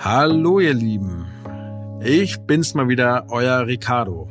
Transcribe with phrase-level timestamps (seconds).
[0.00, 1.26] Hallo ihr Lieben,
[2.00, 4.28] ich bin's mal wieder, euer Ricardo.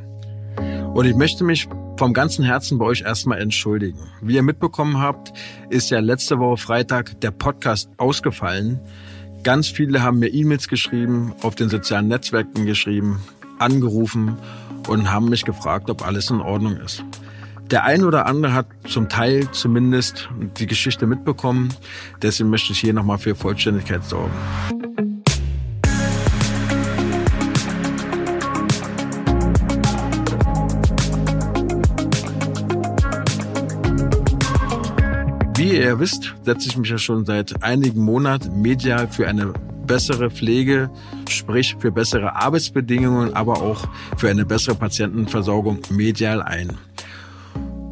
[0.94, 4.00] Und ich möchte mich vom ganzen Herzen bei euch erstmal entschuldigen.
[4.22, 5.34] Wie ihr mitbekommen habt,
[5.70, 8.80] ist ja letzte Woche Freitag der Podcast ausgefallen.
[9.44, 13.22] Ganz viele haben mir E-Mails geschrieben, auf den sozialen Netzwerken geschrieben,
[13.60, 14.38] angerufen
[14.88, 17.04] und haben mich gefragt, ob alles in Ordnung ist.
[17.72, 21.74] Der ein oder andere hat zum Teil zumindest die Geschichte mitbekommen.
[22.22, 24.32] Deswegen möchte ich hier nochmal für Vollständigkeit sorgen.
[35.78, 39.54] Wie ihr wisst, setze ich mich ja schon seit einigen Monaten medial für eine
[39.86, 40.90] bessere Pflege,
[41.30, 46.76] sprich für bessere Arbeitsbedingungen, aber auch für eine bessere Patientenversorgung medial ein.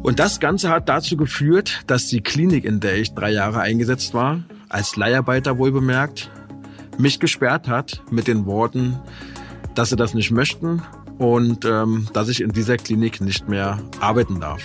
[0.02, 4.14] Und das Ganze hat dazu geführt, dass die Klinik, in der ich drei Jahre eingesetzt
[4.14, 6.28] war, als Leiharbeiter wohl bemerkt,
[6.98, 8.98] mich gesperrt hat mit den Worten,
[9.76, 10.82] dass sie das nicht möchten
[11.18, 14.62] und ähm, dass ich in dieser Klinik nicht mehr arbeiten darf.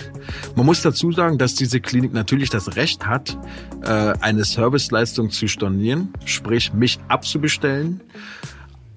[0.54, 3.38] Man muss dazu sagen, dass diese Klinik natürlich das Recht hat,
[3.82, 8.00] äh, eine Serviceleistung zu stornieren, sprich mich abzubestellen.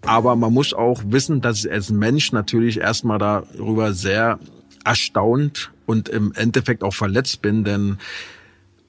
[0.02, 4.40] Aber man muss auch wissen, dass ich als Mensch natürlich erstmal darüber sehr
[4.84, 7.98] erstaunt und im Endeffekt auch verletzt bin, denn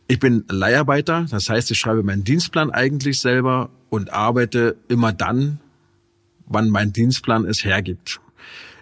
[0.08, 5.58] ich bin Leiharbeiter, das heißt, ich schreibe meinen Dienstplan eigentlich selber und arbeite immer dann,
[6.46, 8.20] wann mein Dienstplan es hergibt.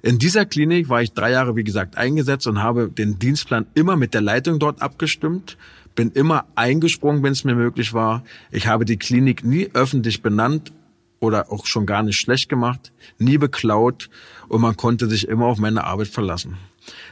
[0.04, 3.96] In dieser Klinik war ich drei Jahre, wie gesagt, eingesetzt und habe den Dienstplan immer
[3.96, 5.56] mit der Leitung dort abgestimmt,
[5.94, 8.22] bin immer eingesprungen, wenn es mir möglich war.
[8.50, 10.72] Ich habe die Klinik nie öffentlich benannt
[11.20, 14.10] oder auch schon gar nicht schlecht gemacht, nie beklaut
[14.48, 16.58] und man konnte sich immer auf meine Arbeit verlassen.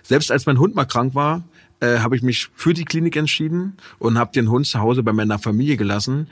[0.02, 1.44] Selbst als mein Hund mal krank war,
[1.80, 5.14] äh, habe ich mich für die Klinik entschieden und habe den Hund zu Hause bei
[5.14, 6.28] meiner Familie gelassen,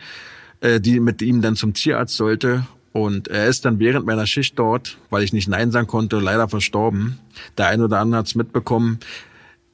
[0.61, 4.58] äh, die mit ihm dann zum Tierarzt sollte und er ist dann während meiner Schicht
[4.58, 7.19] dort, weil ich nicht Nein sagen konnte, leider verstorben.
[7.56, 8.98] Der eine oder andere hat es mitbekommen.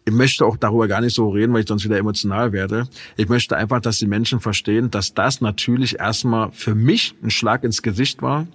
[0.05, 2.89] Ich möchte auch darüber gar nicht so reden, weil ich sonst wieder emotional werde.
[3.17, 7.65] Ich möchte einfach, dass die Menschen verstehen, dass das natürlich erstmal für mich ein Schlag
[7.65, 8.47] ins Gesicht war.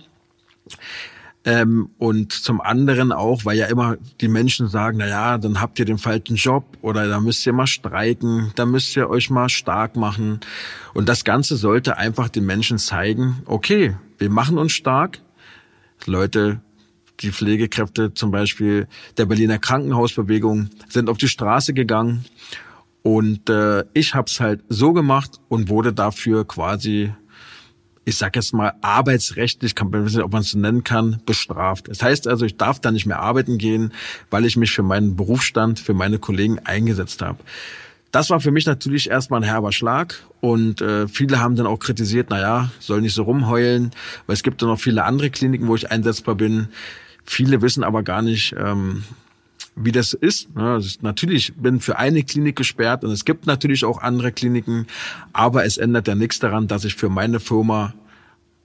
[1.44, 5.80] Ähm, und zum anderen auch, weil ja immer die Menschen sagen, na ja, dann habt
[5.80, 9.50] ihr den falschen Job oder da müsst ihr mal streiken, da müsst ihr euch mal
[9.50, 10.40] stark machen.
[10.94, 15.20] Und das Ganze sollte einfach den Menschen zeigen, okay, wir machen uns stark.
[16.06, 16.62] Leute,
[17.22, 18.88] die Pflegekräfte zum Beispiel
[19.18, 22.26] der Berliner Krankenhausbewegung sind auf die Straße gegangen
[23.04, 27.12] und äh, ich habe es halt so gemacht und wurde dafür quasi
[28.04, 31.88] ich sag jetzt mal, arbeitsrechtlich, kann man nicht, ob man es nennen kann, bestraft.
[31.88, 33.94] Das heißt also, ich darf da nicht mehr arbeiten gehen,
[34.30, 37.40] weil ich mich für meinen Berufsstand, für meine Kollegen eingesetzt habe.
[38.12, 41.80] Das war für mich natürlich erstmal ein herber Schlag und äh, viele haben dann auch
[41.80, 43.92] kritisiert, na ja, soll nicht so rumheulen,
[44.26, 46.68] weil es gibt dann noch viele andere Kliniken, wo ich einsetzbar bin.
[47.24, 49.04] Viele wissen aber gar nicht, ähm,
[49.76, 50.54] wie das ist.
[50.56, 50.74] Ne?
[50.74, 54.88] Also natürlich bin für eine Klinik gesperrt und es gibt natürlich auch andere Kliniken,
[55.34, 57.94] aber es ändert ja nichts daran, dass ich für meine Firma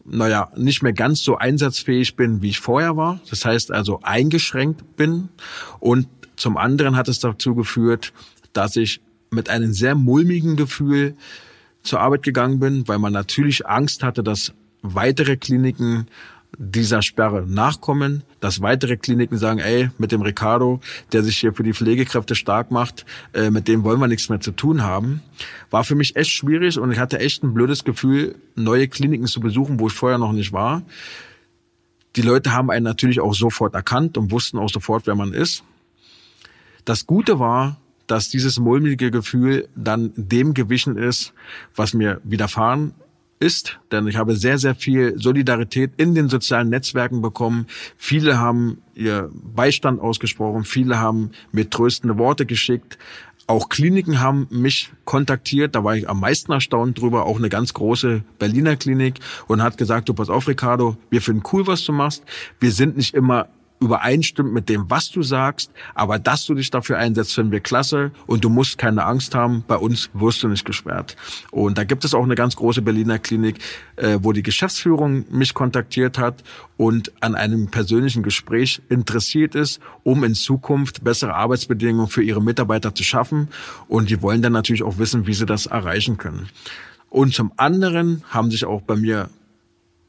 [0.08, 3.20] naja, nicht mehr ganz so einsatzfähig bin, wie ich vorher war.
[3.28, 5.30] Das heißt also eingeschränkt bin.
[5.80, 6.06] Und
[6.36, 8.12] zum anderen hat es dazu geführt,
[8.52, 9.00] dass ich
[9.30, 11.16] mit einem sehr mulmigen Gefühl
[11.82, 14.52] zur Arbeit gegangen bin, weil man natürlich Angst hatte, dass
[14.82, 16.06] weitere Kliniken
[16.58, 20.80] dieser Sperre nachkommen, dass weitere Kliniken sagen, ey, mit dem Ricardo,
[21.12, 24.40] der sich hier für die Pflegekräfte stark macht, äh, mit dem wollen wir nichts mehr
[24.40, 25.22] zu tun haben,
[25.70, 29.40] war für mich echt schwierig und ich hatte echt ein blödes Gefühl, neue Kliniken zu
[29.40, 30.82] besuchen, wo ich vorher noch nicht war.
[32.16, 35.64] Die Leute haben einen natürlich auch sofort erkannt und wussten auch sofort, wer man ist.
[36.84, 41.34] Das Gute war, dass dieses mulmige Gefühl dann dem gewichen ist,
[41.74, 42.94] was mir widerfahren
[43.38, 47.66] ist, denn ich habe sehr, sehr viel Solidarität in den sozialen Netzwerken bekommen.
[47.97, 52.98] Viele haben ihr Beistand ausgesprochen, viele haben mir tröstende Worte geschickt.
[53.48, 57.74] Auch Kliniken haben mich kontaktiert, da war ich am meisten erstaunt drüber, auch eine ganz
[57.74, 61.92] große Berliner Klinik und hat gesagt, du pass auf, Ricardo, wir finden cool, was du
[61.92, 62.24] machst.
[62.59, 63.48] Wir sind nicht immer
[63.80, 68.10] übereinstimmt mit dem, was du sagst, aber dass du dich dafür einsetzt, finden wir klasse
[68.26, 71.16] und du musst keine Angst haben, bei uns wirst du nicht gesperrt.
[71.50, 73.58] Und da gibt es auch eine ganz große Berliner Klinik,
[73.96, 76.42] äh, wo die Geschäftsführung mich kontaktiert hat
[76.76, 82.94] und an einem persönlichen Gespräch interessiert ist, um in Zukunft bessere Arbeitsbedingungen für ihre Mitarbeiter
[82.94, 83.48] zu schaffen.
[83.88, 86.48] Und die wollen dann natürlich auch wissen, wie sie das erreichen können.
[87.10, 89.30] Und zum anderen haben sich auch bei mir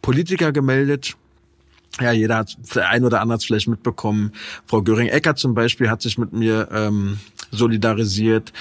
[0.01, 1.17] Politiker gemeldet,
[2.01, 4.31] ja, jeder hat, der ein oder andere hat es vielleicht mitbekommen.
[4.65, 7.19] Frau Göring-Eckert zum Beispiel hat sich mit mir ähm,
[7.51, 8.53] solidarisiert.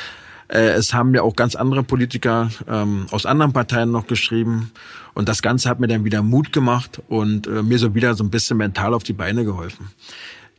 [0.48, 4.70] Äh, es haben mir auch ganz andere Politiker ähm, aus anderen Parteien noch geschrieben.
[5.14, 8.24] Und das Ganze hat mir dann wieder Mut gemacht und äh, mir so wieder so
[8.24, 9.88] ein bisschen mental auf die Beine geholfen.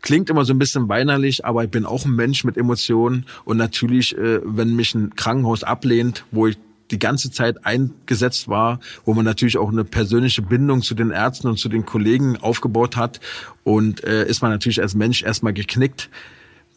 [0.01, 3.25] Klingt immer so ein bisschen weinerlich, aber ich bin auch ein Mensch mit Emotionen.
[3.45, 6.57] Und natürlich, äh, wenn mich ein Krankenhaus ablehnt, wo ich
[6.91, 11.47] die ganze Zeit eingesetzt war, wo man natürlich auch eine persönliche Bindung zu den Ärzten
[11.47, 13.19] und zu den Kollegen aufgebaut hat.
[13.63, 16.09] Und äh, ist man natürlich als Mensch erstmal geknickt,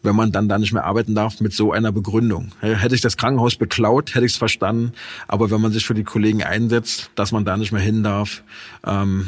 [0.03, 2.51] wenn man dann da nicht mehr arbeiten darf mit so einer Begründung.
[2.59, 4.93] Hätte ich das Krankenhaus beklaut, hätte ich es verstanden.
[5.27, 8.43] Aber wenn man sich für die Kollegen einsetzt, dass man da nicht mehr hin darf,
[8.85, 9.27] ähm,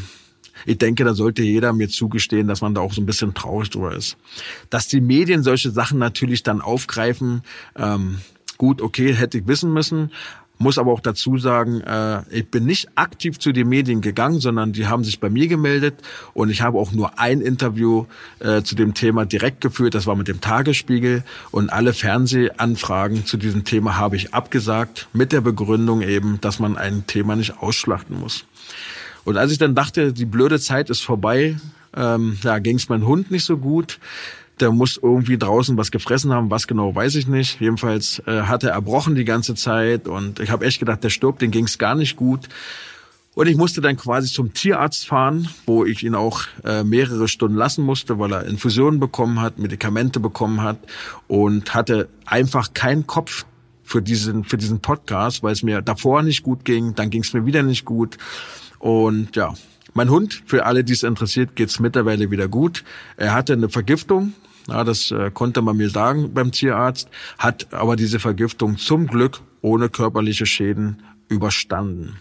[0.65, 3.69] ich denke, da sollte jeder mir zugestehen, dass man da auch so ein bisschen traurig
[3.69, 4.17] drüber ist.
[4.69, 7.41] Dass die Medien solche Sachen natürlich dann aufgreifen,
[7.75, 8.19] ähm,
[8.57, 10.11] gut, okay, hätte ich wissen müssen.
[10.59, 14.71] Muss aber auch dazu sagen, äh, ich bin nicht aktiv zu den Medien gegangen, sondern
[14.71, 15.95] die haben sich bei mir gemeldet
[16.33, 18.05] und ich habe auch nur ein Interview
[18.39, 19.95] äh, zu dem Thema direkt geführt.
[19.95, 25.31] Das war mit dem Tagesspiegel und alle Fernsehanfragen zu diesem Thema habe ich abgesagt mit
[25.31, 28.45] der Begründung eben, dass man ein Thema nicht ausschlachten muss.
[29.25, 31.57] Und als ich dann dachte, die blöde Zeit ist vorbei,
[31.95, 33.99] ähm, ja, ging es meinem Hund nicht so gut.
[34.59, 37.59] Der muss irgendwie draußen was gefressen haben, was genau weiß ich nicht.
[37.59, 41.41] Jedenfalls äh, hat er erbrochen die ganze Zeit und ich habe echt gedacht, der stirbt,
[41.41, 42.49] den ging es gar nicht gut.
[43.35, 47.57] Und ich musste dann quasi zum Tierarzt fahren, wo ich ihn auch äh, mehrere Stunden
[47.57, 50.77] lassen musste, weil er Infusionen bekommen hat, Medikamente bekommen hat
[51.27, 53.45] und hatte einfach keinen Kopf
[53.83, 57.33] für diesen, für diesen Podcast, weil es mir davor nicht gut ging, dann ging es
[57.33, 58.17] mir wieder nicht gut.
[58.77, 59.53] Und ja,
[59.93, 62.83] mein Hund, für alle, die es interessiert, geht's mittlerweile wieder gut.
[63.17, 64.33] Er hatte eine Vergiftung,
[64.67, 69.41] ja, das äh, konnte man mir sagen beim Tierarzt, hat aber diese Vergiftung zum Glück
[69.61, 72.17] ohne körperliche Schäden überstanden.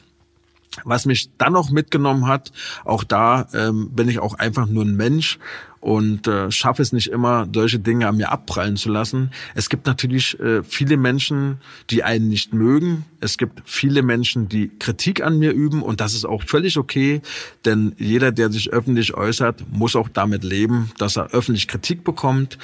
[0.85, 2.51] Was mich dann noch mitgenommen hat,
[2.85, 5.39] auch da ähm, bin ich auch einfach nur ein Mensch
[5.83, 9.33] und äh, schaffe es nicht immer, solche Dinge an mir abprallen zu lassen.
[9.57, 11.59] Es gibt natürlich äh, viele Menschen,
[11.91, 13.05] die einen nicht mögen.
[13.21, 17.21] Es gibt viele Menschen, die Kritik an mir üben und das ist auch völlig okay,
[17.65, 22.59] denn jeder, der sich öffentlich äußert, muss auch damit leben, dass er öffentlich Kritik bekommt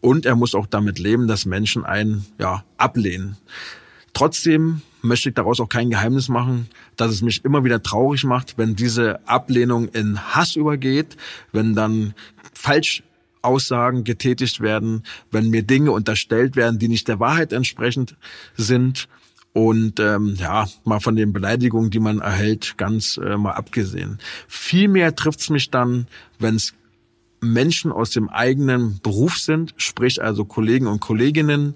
[0.00, 3.36] und er muss auch damit leben, dass Menschen einen ja ablehnen.
[4.12, 8.58] Trotzdem möchte ich daraus auch kein Geheimnis machen, dass es mich immer wieder traurig macht,
[8.58, 11.16] wenn diese Ablehnung in Hass übergeht,
[11.52, 12.14] wenn dann
[12.56, 18.16] Falschaussagen getätigt werden, wenn mir Dinge unterstellt werden, die nicht der Wahrheit entsprechend
[18.56, 19.08] sind.
[19.52, 24.18] Und ähm, ja, mal von den Beleidigungen, die man erhält, ganz äh, mal abgesehen.
[24.48, 26.08] Vielmehr trifft's mich dann,
[26.38, 26.74] wenn es
[27.40, 31.74] Menschen aus dem eigenen Beruf sind, sprich also Kollegen und Kolleginnen,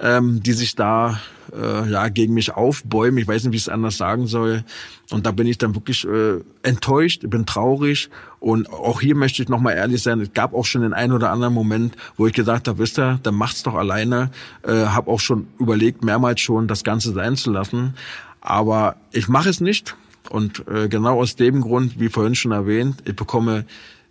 [0.00, 1.20] ähm, die sich da
[1.52, 3.18] äh, ja gegen mich aufbäumen.
[3.18, 4.64] Ich weiß nicht, wie ich es anders sagen soll.
[5.10, 8.08] Und da bin ich dann wirklich äh, enttäuscht, bin traurig.
[8.38, 11.30] Und auch hier möchte ich nochmal ehrlich sein, es gab auch schon den einen oder
[11.30, 14.30] anderen Moment, wo ich gesagt habe, wisst ihr, dann macht's doch alleine.
[14.62, 17.94] Äh, habe auch schon überlegt, mehrmals schon, das Ganze sein zu lassen.
[18.40, 19.96] Aber ich mache es nicht.
[20.30, 23.64] Und äh, genau aus dem Grund, wie vorhin schon erwähnt, ich bekomme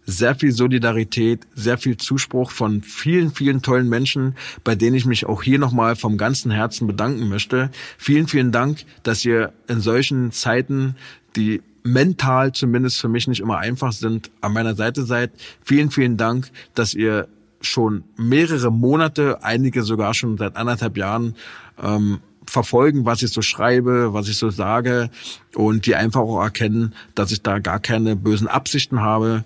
[0.05, 5.25] sehr viel Solidarität, sehr viel Zuspruch von vielen, vielen tollen Menschen, bei denen ich mich
[5.25, 7.69] auch hier nochmal vom ganzen Herzen bedanken möchte.
[7.97, 10.95] Vielen, vielen Dank, dass ihr in solchen Zeiten,
[11.35, 15.31] die mental zumindest für mich nicht immer einfach sind, an meiner Seite seid.
[15.63, 17.27] Vielen, vielen Dank, dass ihr
[17.61, 21.35] schon mehrere Monate, einige sogar schon seit anderthalb Jahren
[21.81, 25.09] ähm, verfolgen, was ich so schreibe, was ich so sage
[25.55, 29.43] und die einfach auch erkennen, dass ich da gar keine bösen Absichten habe,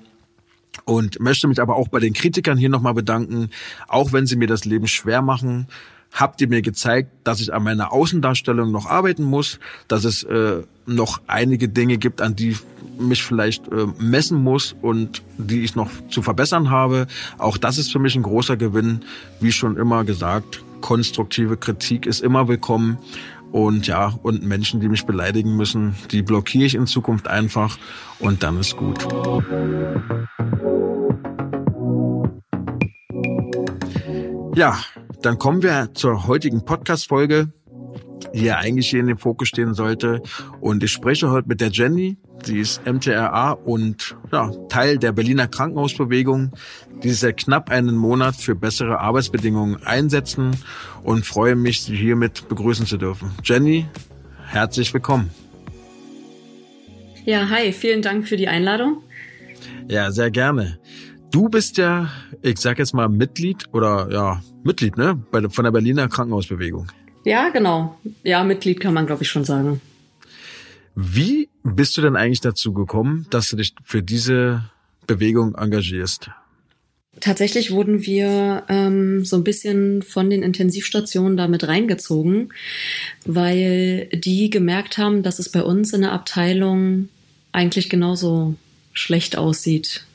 [0.86, 3.50] und möchte mich aber auch bei den Kritikern hier nochmal bedanken.
[3.88, 5.68] Auch wenn sie mir das Leben schwer machen,
[6.14, 10.62] habt ihr mir gezeigt, dass ich an meiner Außendarstellung noch arbeiten muss, dass es äh,
[10.86, 12.56] noch einige Dinge gibt, an die
[13.00, 17.08] mich vielleicht äh, messen muss und die ich noch zu verbessern habe.
[17.38, 19.02] Auch das ist für mich ein großer Gewinn.
[19.40, 22.98] Wie schon immer gesagt, konstruktive Kritik ist immer willkommen.
[23.54, 27.78] Und ja, und Menschen, die mich beleidigen müssen, die blockiere ich in Zukunft einfach
[28.18, 28.98] und dann ist gut.
[34.56, 34.80] Ja,
[35.22, 37.54] dann kommen wir zur heutigen Podcast-Folge,
[38.34, 40.22] ja eigentlich hier in dem Fokus stehen sollte.
[40.62, 42.18] Und ich spreche heute mit der Jenny.
[42.44, 46.52] Sie ist MTRA und ja, Teil der Berliner Krankenhausbewegung,
[47.02, 50.58] die sich seit knapp einen Monat für bessere Arbeitsbedingungen einsetzen
[51.04, 53.32] und freue mich, Sie hiermit begrüßen zu dürfen.
[53.44, 53.86] Jenny,
[54.48, 55.30] herzlich willkommen.
[57.26, 59.02] Ja, hi, vielen Dank für die Einladung.
[59.88, 60.80] Ja, sehr gerne.
[61.32, 62.10] Du bist ja,
[62.42, 65.20] ich sag jetzt mal Mitglied oder ja, Mitglied, ne?
[65.32, 66.88] Bei, von der Berliner Krankenhausbewegung.
[67.24, 67.98] Ja, genau.
[68.24, 69.82] Ja, Mitglied kann man, glaube ich, schon sagen.
[70.96, 74.70] Wie bist du denn eigentlich dazu gekommen, dass du dich für diese
[75.08, 76.30] Bewegung engagierst?
[77.20, 82.52] Tatsächlich wurden wir ähm, so ein bisschen von den Intensivstationen damit reingezogen,
[83.26, 87.10] weil die gemerkt haben, dass es bei uns in der Abteilung
[87.52, 88.56] eigentlich genauso
[88.94, 90.06] schlecht aussieht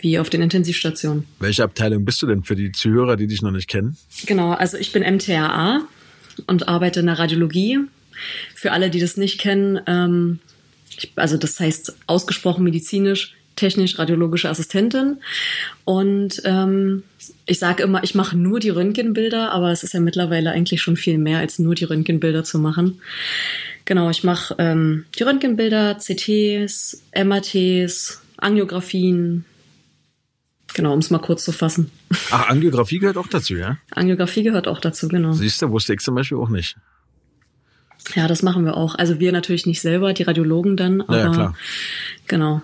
[0.00, 1.24] wie auf den Intensivstationen.
[1.38, 3.96] Welche Abteilung bist du denn für die Zuhörer, die dich noch nicht kennen?
[4.26, 5.86] Genau, also ich bin MTRA
[6.46, 7.80] und arbeite in der Radiologie.
[8.54, 10.38] Für alle, die das nicht kennen, ähm,
[10.96, 15.18] ich, also das heißt ausgesprochen medizinisch technisch-radiologische Assistentin.
[15.84, 17.02] Und ähm,
[17.46, 20.96] ich sage immer, ich mache nur die Röntgenbilder, aber es ist ja mittlerweile eigentlich schon
[20.96, 23.00] viel mehr als nur die Röntgenbilder zu machen.
[23.84, 29.44] Genau, ich mache ähm, die Röntgenbilder, CTs, MRTs, Angiografien.
[30.74, 31.90] Genau, um es mal kurz zu fassen.
[32.30, 33.78] Ach, Angiografie gehört auch dazu, ja?
[33.90, 35.32] Angiografie gehört auch dazu, genau.
[35.32, 36.76] Siehst du, wusste ich zum Beispiel auch nicht.
[38.14, 38.94] Ja, das machen wir auch.
[38.94, 41.56] Also wir natürlich nicht selber, die Radiologen dann, aber Ja, ja, klar.
[42.26, 42.62] genau.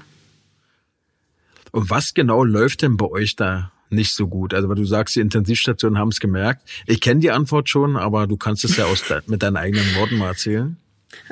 [1.71, 4.55] Und was genau läuft denn bei euch da nicht so gut?
[4.55, 6.69] Also, weil du sagst, die Intensivstationen haben es gemerkt.
[6.87, 10.17] Ich kenne die Antwort schon, aber du kannst es ja aus mit deinen eigenen Worten
[10.17, 10.77] mal erzählen.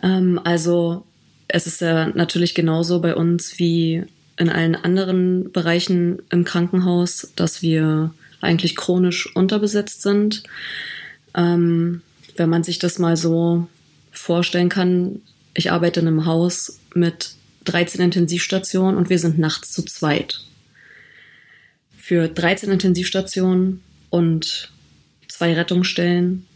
[0.02, 1.04] Ähm, also
[1.48, 4.04] es ist ja natürlich genauso bei uns wie
[4.36, 10.42] in allen anderen Bereichen im Krankenhaus, dass wir eigentlich chronisch unterbesetzt sind.
[11.34, 12.02] Ähm,
[12.36, 13.66] wenn man sich das mal so
[14.12, 15.20] vorstellen kann,
[15.54, 20.40] ich arbeite in einem Haus mit 13 Intensivstationen und wir sind nachts zu zweit.
[21.96, 24.70] Für 13 Intensivstationen und
[25.28, 26.46] zwei Rettungsstellen.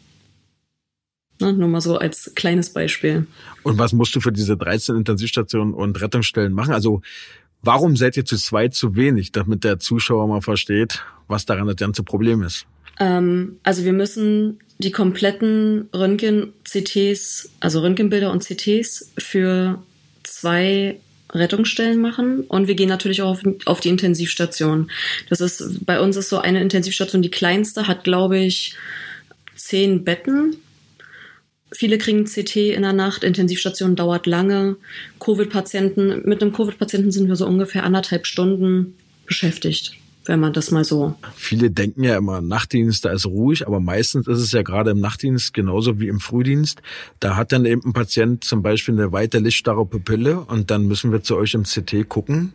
[1.40, 3.26] Ne, nur mal so als kleines Beispiel.
[3.62, 6.74] Und was musst du für diese 13 Intensivstationen und Rettungsstellen machen?
[6.74, 7.00] Also,
[7.62, 11.76] warum seid ihr zu zweit zu wenig, damit der Zuschauer mal versteht, was daran das
[11.76, 12.66] ganze Problem ist?
[12.98, 19.82] Ähm, also wir müssen die kompletten Röntgen-CTs, also Röntgenbilder und CTs für
[20.22, 20.98] zwei
[21.32, 24.90] Rettungsstellen machen und wir gehen natürlich auch auf, auf die Intensivstation.
[25.28, 28.74] Das ist bei uns ist so eine Intensivstation die kleinste, hat glaube ich
[29.54, 30.56] zehn Betten.
[31.72, 34.76] Viele kriegen CT in der Nacht, Intensivstation dauert lange.
[35.20, 39.92] Covid-Patienten, mit einem Covid-Patienten sind wir so ungefähr anderthalb Stunden beschäftigt,
[40.24, 44.26] wenn man das mal so Viele denken ja immer, Nachtdienst, da ist ruhig, aber meistens
[44.26, 46.82] ist es ja gerade im Nachtdienst genauso wie im Frühdienst.
[47.20, 51.12] Da hat dann eben ein Patient zum Beispiel eine weite lichtstarre Pupille und dann müssen
[51.12, 52.52] wir zu euch im CT gucken,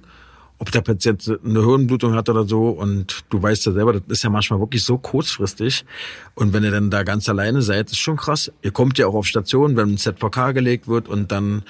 [0.57, 2.69] ob der Patient eine Hirnblutung hat oder so.
[2.69, 5.85] Und du weißt ja selber, das ist ja manchmal wirklich so kurzfristig.
[6.33, 8.51] Und wenn ihr dann da ganz alleine seid, ist schon krass.
[8.61, 11.63] Ihr kommt ja auch auf Station, wenn ein ZVK gelegt wird und dann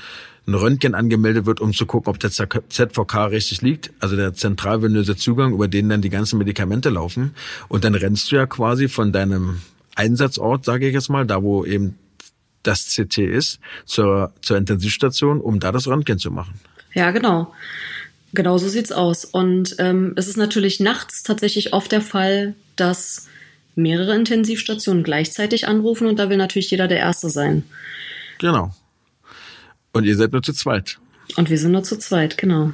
[0.47, 5.15] ein Röntgen angemeldet wird, um zu gucken, ob der ZVK richtig liegt, also der zentralvenöse
[5.15, 7.33] Zugang, über den dann die ganzen Medikamente laufen.
[7.67, 9.61] Und dann rennst du ja quasi von deinem
[9.95, 11.97] Einsatzort, sage ich jetzt mal, da wo eben
[12.61, 16.59] das CT ist, zur, zur Intensivstation, um da das Röntgen zu machen.
[16.93, 17.53] Ja, genau.
[18.33, 19.25] Genau so sieht's aus.
[19.25, 23.27] Und ähm, es ist natürlich nachts tatsächlich oft der Fall, dass
[23.75, 27.63] mehrere Intensivstationen gleichzeitig anrufen und da will natürlich jeder der Erste sein.
[28.39, 28.73] Genau.
[29.93, 30.97] Und ihr seid nur zu zweit.
[31.37, 32.73] Und wir sind nur zu zweit, genau.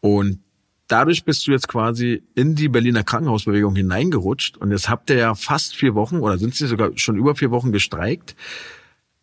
[0.00, 0.40] Und
[0.88, 4.56] dadurch bist du jetzt quasi in die Berliner Krankenhausbewegung hineingerutscht.
[4.56, 7.50] Und jetzt habt ihr ja fast vier Wochen oder sind sie sogar schon über vier
[7.50, 8.36] Wochen gestreikt.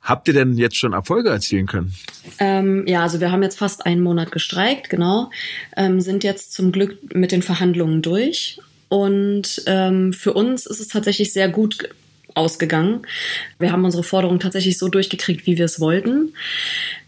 [0.03, 1.93] Habt ihr denn jetzt schon Erfolge erzielen können?
[2.37, 5.29] Ähm, ja, also wir haben jetzt fast einen Monat gestreikt, genau.
[5.77, 8.59] Ähm, sind jetzt zum Glück mit den Verhandlungen durch.
[8.89, 11.89] Und ähm, für uns ist es tatsächlich sehr gut
[12.35, 13.07] ausgegangen.
[13.59, 16.33] Wir haben unsere Forderungen tatsächlich so durchgekriegt, wie wir es wollten.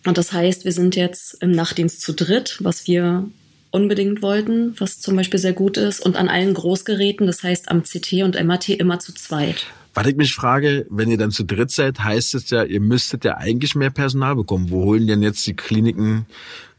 [0.06, 3.25] Und das heißt, wir sind jetzt im Nachtdienst zu dritt, was wir
[3.72, 6.00] unbedingt wollten, was zum Beispiel sehr gut ist.
[6.00, 9.66] Und an allen Großgeräten, das heißt am CT und MAT immer zu zweit.
[9.96, 13.25] Was ich mich frage, wenn ihr dann zu dritt seid, heißt es ja, ihr müsstet
[13.25, 14.70] ja eigentlich mehr Personal bekommen.
[14.70, 16.25] Wo holen denn jetzt die Kliniken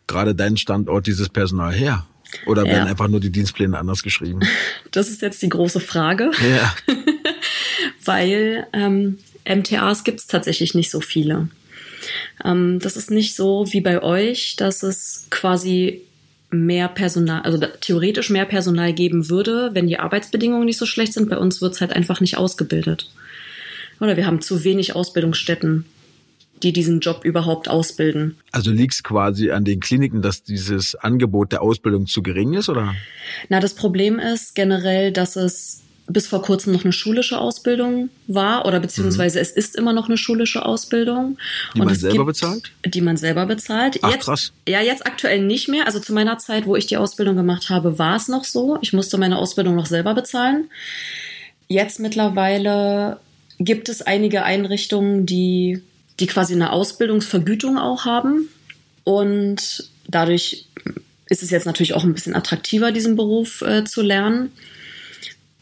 [0.06, 2.06] gerade deinen Standort dieses Personal her?
[2.46, 2.90] Oder werden Ja.
[2.90, 4.40] einfach nur die Dienstpläne anders geschrieben?
[4.92, 6.74] Das ist jetzt die große Frage, Ja.
[8.04, 9.18] weil ähm,
[9.48, 11.48] MTAs gibt es tatsächlich nicht so viele.
[12.44, 16.02] Ähm, das ist nicht so wie bei euch, dass es quasi
[16.50, 21.28] mehr Personal, also theoretisch mehr Personal geben würde, wenn die Arbeitsbedingungen nicht so schlecht sind.
[21.28, 23.10] Bei uns wird es halt einfach nicht ausgebildet.
[24.00, 25.86] Oder wir haben zu wenig Ausbildungsstätten,
[26.62, 28.36] die diesen Job überhaupt ausbilden.
[28.52, 32.68] Also liegt es quasi an den Kliniken, dass dieses Angebot der Ausbildung zu gering ist,
[32.68, 32.94] oder?
[33.48, 38.64] Na, das Problem ist generell, dass es bis vor kurzem noch eine schulische Ausbildung war
[38.64, 41.30] oder beziehungsweise es ist immer noch eine schulische Ausbildung.
[41.30, 41.36] Mhm.
[41.74, 42.72] Die Und man selber gibt- bezahlt?
[42.86, 43.98] Die man selber bezahlt.
[44.02, 44.52] Ach, jetzt, krass.
[44.68, 45.86] Ja, jetzt aktuell nicht mehr.
[45.86, 48.78] Also zu meiner Zeit, wo ich die Ausbildung gemacht habe, war es noch so.
[48.82, 50.70] Ich musste meine Ausbildung noch selber bezahlen.
[51.68, 53.18] Jetzt mittlerweile
[53.58, 55.82] gibt es einige Einrichtungen, die,
[56.20, 58.48] die quasi eine Ausbildungsvergütung auch haben.
[59.02, 60.66] Und dadurch
[61.28, 64.52] ist es jetzt natürlich auch ein bisschen attraktiver, diesen Beruf äh, zu lernen.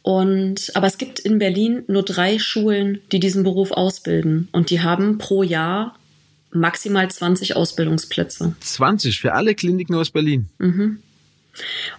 [0.05, 4.49] Und, aber es gibt in Berlin nur drei Schulen, die diesen Beruf ausbilden.
[4.53, 5.97] Und die haben pro Jahr
[6.51, 8.55] maximal 20 Ausbildungsplätze.
[8.61, 10.51] 20 für alle Kliniken aus Berlin.
[10.59, 10.99] Mhm.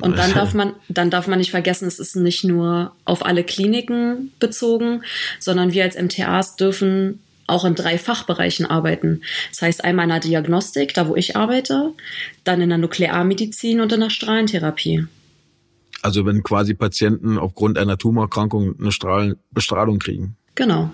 [0.02, 3.44] Und dann darf man, dann darf man nicht vergessen, es ist nicht nur auf alle
[3.44, 5.02] Kliniken bezogen,
[5.40, 9.22] sondern wir als MTAs dürfen auch in drei Fachbereichen arbeiten.
[9.50, 11.94] Das heißt einmal in der Diagnostik, da wo ich arbeite,
[12.44, 15.08] dann in der Nuklearmedizin und in der Strahlentherapie.
[16.02, 20.36] Also wenn quasi Patienten aufgrund einer Tumorerkrankung eine Strahl Bestrahlung kriegen.
[20.56, 20.92] Genau.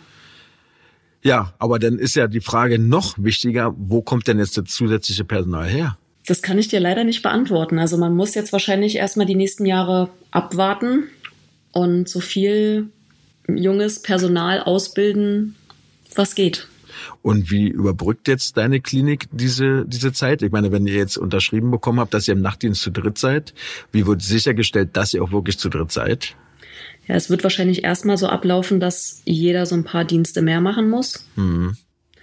[1.23, 5.23] Ja, aber dann ist ja die Frage noch wichtiger, wo kommt denn jetzt das zusätzliche
[5.23, 5.97] Personal her?
[6.25, 7.79] Das kann ich dir leider nicht beantworten.
[7.79, 11.03] Also man muss jetzt wahrscheinlich erstmal die nächsten Jahre abwarten
[11.71, 12.89] und so viel
[13.47, 15.55] junges Personal ausbilden,
[16.15, 16.67] was geht.
[17.21, 20.41] Und wie überbrückt jetzt deine Klinik diese, diese Zeit?
[20.41, 23.53] Ich meine, wenn ihr jetzt unterschrieben bekommen habt, dass ihr im Nachtdienst zu dritt seid,
[23.91, 26.35] wie wird sichergestellt, dass ihr auch wirklich zu dritt seid?
[27.07, 30.89] Ja, es wird wahrscheinlich erstmal so ablaufen, dass jeder so ein paar Dienste mehr machen
[30.89, 31.25] muss.
[31.35, 31.75] Mhm.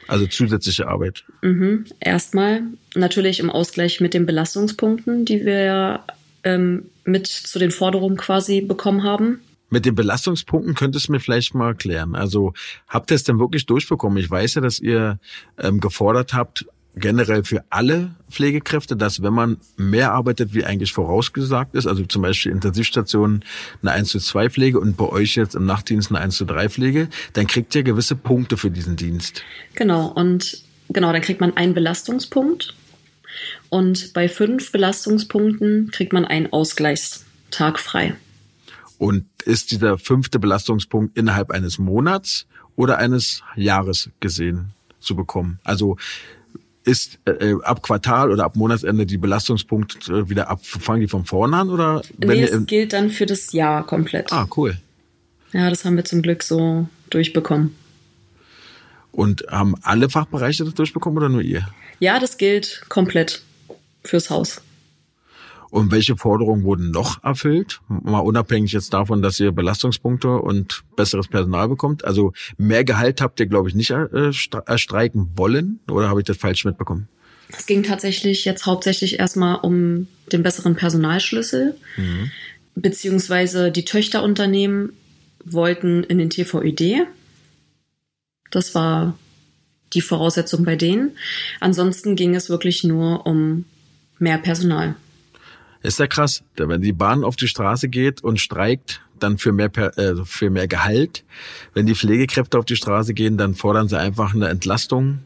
[0.07, 1.25] Also zusätzliche Arbeit.
[1.43, 1.85] Mhm.
[2.01, 2.63] Erstmal
[2.95, 6.01] natürlich im Ausgleich mit den Belastungspunkten, die wir
[6.45, 9.41] ähm, mit zu den Forderungen quasi bekommen haben.
[9.71, 12.15] Mit den Belastungspunkten könntest du mir vielleicht mal erklären.
[12.15, 12.55] Also
[12.89, 14.19] habt ihr es denn wirklich durchbekommen?
[14.19, 15.19] Ich weiß ja, dass ihr
[15.59, 16.67] ähm, gefordert habt,
[16.99, 22.23] generell für alle Pflegekräfte, dass wenn man mehr arbeitet, wie eigentlich vorausgesagt ist, also zum
[22.23, 23.45] Beispiel Intensivstationen
[23.83, 26.69] eine 1 zu 2 Pflege und bei euch jetzt im Nachtdienst eine 1 zu 3
[26.69, 29.43] Pflege, dann kriegt ihr gewisse Punkte für diesen Dienst.
[29.75, 32.75] Genau, und genau, dann kriegt man einen Belastungspunkt
[33.69, 38.15] und bei fünf Belastungspunkten kriegt man einen Ausgleichstag frei.
[38.99, 45.59] Und ist dieser fünfte Belastungspunkt innerhalb eines Monats oder eines Jahres gesehen zu bekommen?
[45.65, 45.97] Also
[46.85, 51.25] ist äh, ab Quartal oder ab Monatsende die Belastungspunkte äh, wieder ab, fangen die von
[51.25, 52.03] vorne an oder?
[52.19, 54.33] Nee, das gilt dann für das Jahr komplett.
[54.33, 54.77] Ah, cool.
[55.53, 57.75] Ja, das haben wir zum Glück so durchbekommen.
[59.13, 61.67] Und haben alle Fachbereiche das durchbekommen oder nur ihr?
[62.01, 63.43] Ja, das gilt komplett
[64.05, 64.61] fürs Haus.
[65.71, 67.81] Und welche Forderungen wurden noch erfüllt?
[67.89, 72.05] Mal unabhängig jetzt davon, dass ihr Belastungspunkte und besseres Personal bekommt.
[72.05, 75.81] Also mehr Gehalt habt ihr, glaube ich, nicht erstreiken wollen.
[75.91, 77.09] Oder habe ich das falsch mitbekommen?
[77.51, 81.77] Es ging tatsächlich jetzt hauptsächlich erstmal um den besseren Personalschlüssel.
[81.97, 82.31] Mhm.
[82.75, 84.93] Beziehungsweise die Töchterunternehmen
[85.45, 87.07] wollten in den TVÖD.
[88.51, 89.19] Das war
[89.95, 91.13] die Voraussetzung bei denen.
[91.61, 93.65] Ansonsten ging es wirklich nur um
[94.19, 94.95] mehr Personal.
[95.83, 96.43] Ist ja krass.
[96.57, 100.69] Wenn die Bahn auf die Straße geht und streikt, dann für mehr, äh, für mehr
[100.69, 101.25] Gehalt.
[101.75, 105.21] Wenn die Pflegekräfte auf die Straße gehen, dann fordern sie einfach eine Entlastung,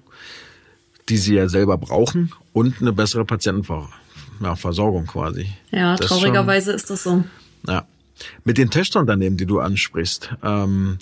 [1.08, 5.48] die sie ja selber brauchen und eine bessere Patientenversorgung quasi.
[5.70, 7.24] Ja, das traurigerweise ist, schon, ist das so.
[7.72, 7.86] Ja.
[8.44, 10.98] Mit den Töchterunternehmen, die du ansprichst, ähm,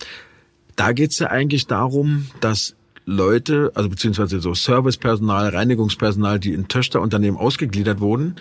[0.77, 7.39] da geht's ja eigentlich darum, dass Leute, also beziehungsweise so Servicepersonal, Reinigungspersonal, die in Töchterunternehmen
[7.39, 8.37] ausgegliedert wurden,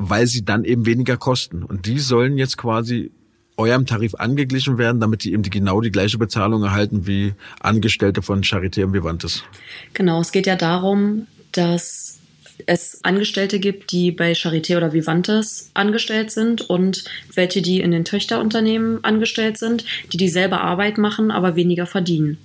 [0.00, 1.62] weil sie dann eben weniger kosten.
[1.62, 3.12] Und die sollen jetzt quasi
[3.58, 8.22] eurem Tarif angeglichen werden, damit die eben die, genau die gleiche Bezahlung erhalten wie Angestellte
[8.22, 9.44] von Charité und Vivantes.
[9.92, 12.18] Genau, es geht ja darum, dass
[12.66, 18.06] es Angestellte gibt, die bei Charité oder Vivantes angestellt sind und welche, die in den
[18.06, 22.38] Töchterunternehmen angestellt sind, die dieselbe Arbeit machen, aber weniger verdienen.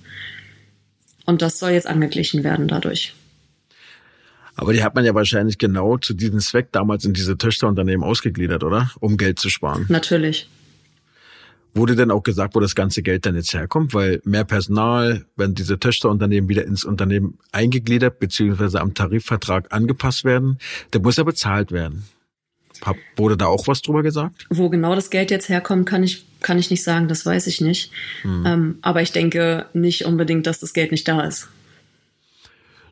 [1.24, 3.14] Und das soll jetzt angeglichen werden dadurch.
[4.56, 8.64] Aber die hat man ja wahrscheinlich genau zu diesem Zweck damals in diese Töchterunternehmen ausgegliedert,
[8.64, 8.90] oder?
[9.00, 9.84] Um Geld zu sparen.
[9.88, 10.48] Natürlich.
[11.74, 13.92] Wurde denn auch gesagt, wo das ganze Geld dann jetzt herkommt?
[13.92, 20.58] Weil mehr Personal, wenn diese Töchterunternehmen wieder ins Unternehmen eingegliedert beziehungsweise am Tarifvertrag angepasst werden,
[20.94, 22.04] der muss ja bezahlt werden.
[22.82, 24.46] Hab, wurde da auch was drüber gesagt?
[24.48, 27.60] Wo genau das Geld jetzt herkommt, kann ich, kann ich nicht sagen, das weiß ich
[27.60, 27.90] nicht.
[28.22, 28.44] Hm.
[28.46, 31.48] Ähm, aber ich denke nicht unbedingt, dass das Geld nicht da ist.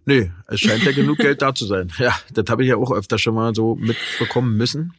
[0.06, 1.90] Nee, es scheint ja genug Geld da zu sein.
[1.98, 4.94] Ja, das habe ich ja auch öfter schon mal so mitbekommen müssen.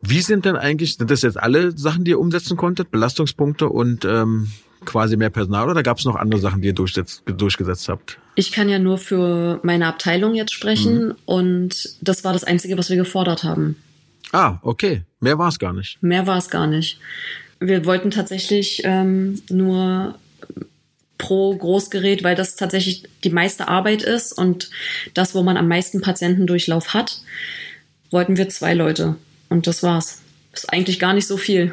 [0.00, 2.90] Wie sind denn eigentlich, sind das jetzt alle Sachen, die ihr umsetzen konntet?
[2.90, 4.50] Belastungspunkte und ähm,
[4.84, 8.18] quasi mehr Personal oder gab es noch andere Sachen, die ihr durchgesetzt habt?
[8.34, 11.14] Ich kann ja nur für meine Abteilung jetzt sprechen mhm.
[11.24, 13.76] und das war das Einzige, was wir gefordert haben.
[14.32, 15.02] Ah, okay.
[15.20, 16.02] Mehr war es gar nicht.
[16.02, 16.98] Mehr war es gar nicht.
[17.60, 20.16] Wir wollten tatsächlich ähm, nur
[21.24, 24.70] pro Großgerät, weil das tatsächlich die meiste Arbeit ist und
[25.14, 27.22] das, wo man am meisten Patientendurchlauf hat,
[28.10, 29.16] wollten wir zwei Leute.
[29.48, 30.20] Und das war's.
[30.52, 31.72] ist eigentlich gar nicht so viel.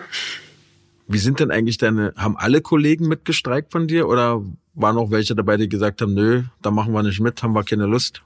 [1.09, 4.41] Wie sind denn eigentlich deine, haben alle Kollegen mitgestreikt von dir oder
[4.73, 7.65] waren auch welche dabei, die gesagt haben, nö, da machen wir nicht mit, haben wir
[7.65, 8.21] keine Lust?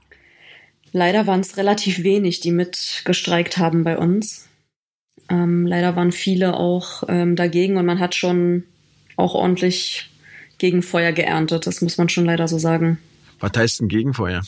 [0.92, 4.48] Leider waren es relativ wenig, die mitgestreikt haben bei uns.
[5.28, 8.62] Ähm, leider waren viele auch ähm, dagegen und man hat schon
[9.16, 10.08] auch ordentlich
[10.58, 11.66] gegen Feuer geerntet.
[11.66, 12.98] Das muss man schon leider so sagen.
[13.40, 14.42] Was heißt denn Gegenfeuer?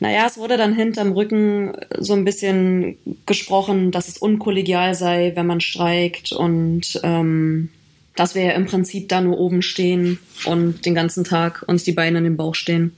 [0.00, 5.46] Naja, es wurde dann hinterm Rücken so ein bisschen gesprochen, dass es unkollegial sei, wenn
[5.46, 7.68] man streikt und ähm,
[8.16, 11.92] dass wir ja im Prinzip da nur oben stehen und den ganzen Tag uns die
[11.92, 12.92] Beine in den Bauch stehen.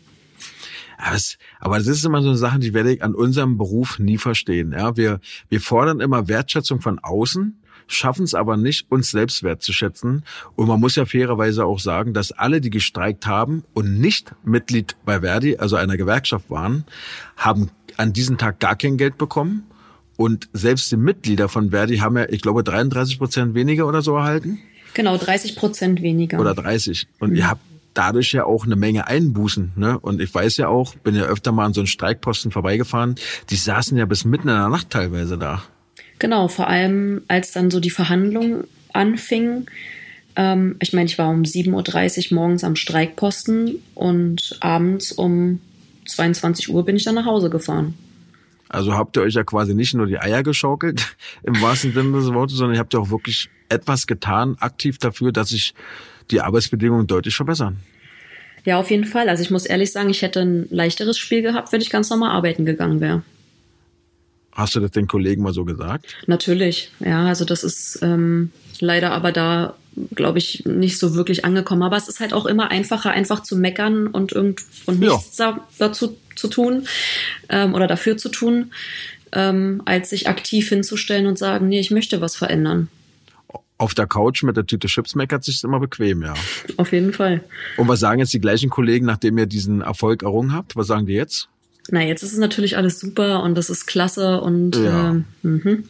[1.60, 4.72] Aber das ist immer so eine Sache, die werde ich an unserem Beruf nie verstehen.
[4.72, 10.24] Ja, wir, wir fordern immer Wertschätzung von außen, schaffen es aber nicht, uns selbst wertzuschätzen.
[10.56, 14.96] Und man muss ja fairerweise auch sagen, dass alle, die gestreikt haben und nicht Mitglied
[15.04, 16.84] bei Verdi, also einer Gewerkschaft waren,
[17.36, 19.64] haben an diesem Tag gar kein Geld bekommen.
[20.16, 24.16] Und selbst die Mitglieder von Verdi haben ja, ich glaube, 33 Prozent weniger oder so
[24.16, 24.60] erhalten.
[24.94, 26.38] Genau, 30 Prozent weniger.
[26.38, 27.08] Oder 30.
[27.18, 27.36] Und mhm.
[27.36, 27.60] ihr habt
[27.94, 29.72] dadurch ja auch eine Menge Einbußen.
[29.76, 29.98] Ne?
[29.98, 33.14] Und ich weiß ja auch, bin ja öfter mal an so einen Streikposten vorbeigefahren,
[33.50, 35.62] die saßen ja bis mitten in der Nacht teilweise da.
[36.24, 39.66] Genau, vor allem als dann so die Verhandlungen anfingen.
[40.36, 45.60] Ähm, ich meine, ich war um 7.30 Uhr morgens am Streikposten und abends um
[46.06, 47.92] 22 Uhr bin ich dann nach Hause gefahren.
[48.70, 52.32] Also habt ihr euch ja quasi nicht nur die Eier geschaukelt, im wahrsten Sinne des
[52.32, 55.74] Wortes, sondern ihr habt ja auch wirklich etwas getan, aktiv dafür, dass sich
[56.30, 57.80] die Arbeitsbedingungen deutlich verbessern.
[58.64, 59.28] Ja, auf jeden Fall.
[59.28, 62.30] Also ich muss ehrlich sagen, ich hätte ein leichteres Spiel gehabt, wenn ich ganz normal
[62.30, 63.22] arbeiten gegangen wäre.
[64.54, 66.14] Hast du das den Kollegen mal so gesagt?
[66.26, 67.26] Natürlich, ja.
[67.26, 69.74] Also das ist ähm, leider aber da,
[70.14, 71.82] glaube ich, nicht so wirklich angekommen.
[71.82, 75.60] Aber es ist halt auch immer einfacher, einfach zu meckern und irgend und nichts ja.
[75.78, 76.86] dazu zu tun
[77.48, 78.72] ähm, oder dafür zu tun,
[79.32, 82.88] ähm, als sich aktiv hinzustellen und sagen, nee, ich möchte was verändern
[83.76, 86.34] auf der Couch mit der Tüte Chips meckert sich immer bequem, ja.
[86.76, 87.44] Auf jeden Fall.
[87.76, 90.76] Und was sagen jetzt die gleichen Kollegen, nachdem ihr diesen Erfolg errungen habt?
[90.76, 91.48] Was sagen die jetzt?
[91.90, 95.10] Na, jetzt ist es natürlich alles super und das ist klasse und ja.
[95.10, 95.84] äh, mhm.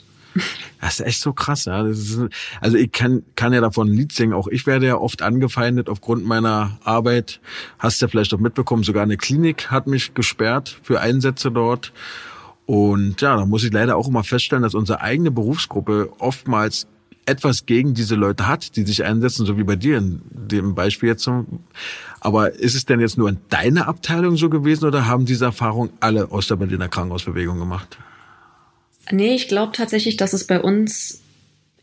[0.81, 1.87] Das ist echt so krass, ja.
[1.87, 2.19] Ist,
[2.61, 4.33] also ich kann, kann ja davon ein Lied singen.
[4.33, 7.41] Auch ich werde ja oft angefeindet aufgrund meiner Arbeit.
[7.79, 11.93] Hast ja vielleicht auch mitbekommen, sogar eine Klinik hat mich gesperrt für Einsätze dort.
[12.67, 16.87] Und ja, da muss ich leider auch immer feststellen, dass unsere eigene Berufsgruppe oftmals
[17.27, 21.11] etwas gegen diese Leute hat, die sich einsetzen, so wie bei dir in dem Beispiel
[21.11, 21.29] jetzt.
[22.21, 25.91] Aber ist es denn jetzt nur in deiner Abteilung so gewesen oder haben diese Erfahrungen
[26.01, 27.99] alle aus der Berliner Krankenhausbewegung gemacht?
[29.11, 31.21] Nee, ich glaube tatsächlich, dass es bei uns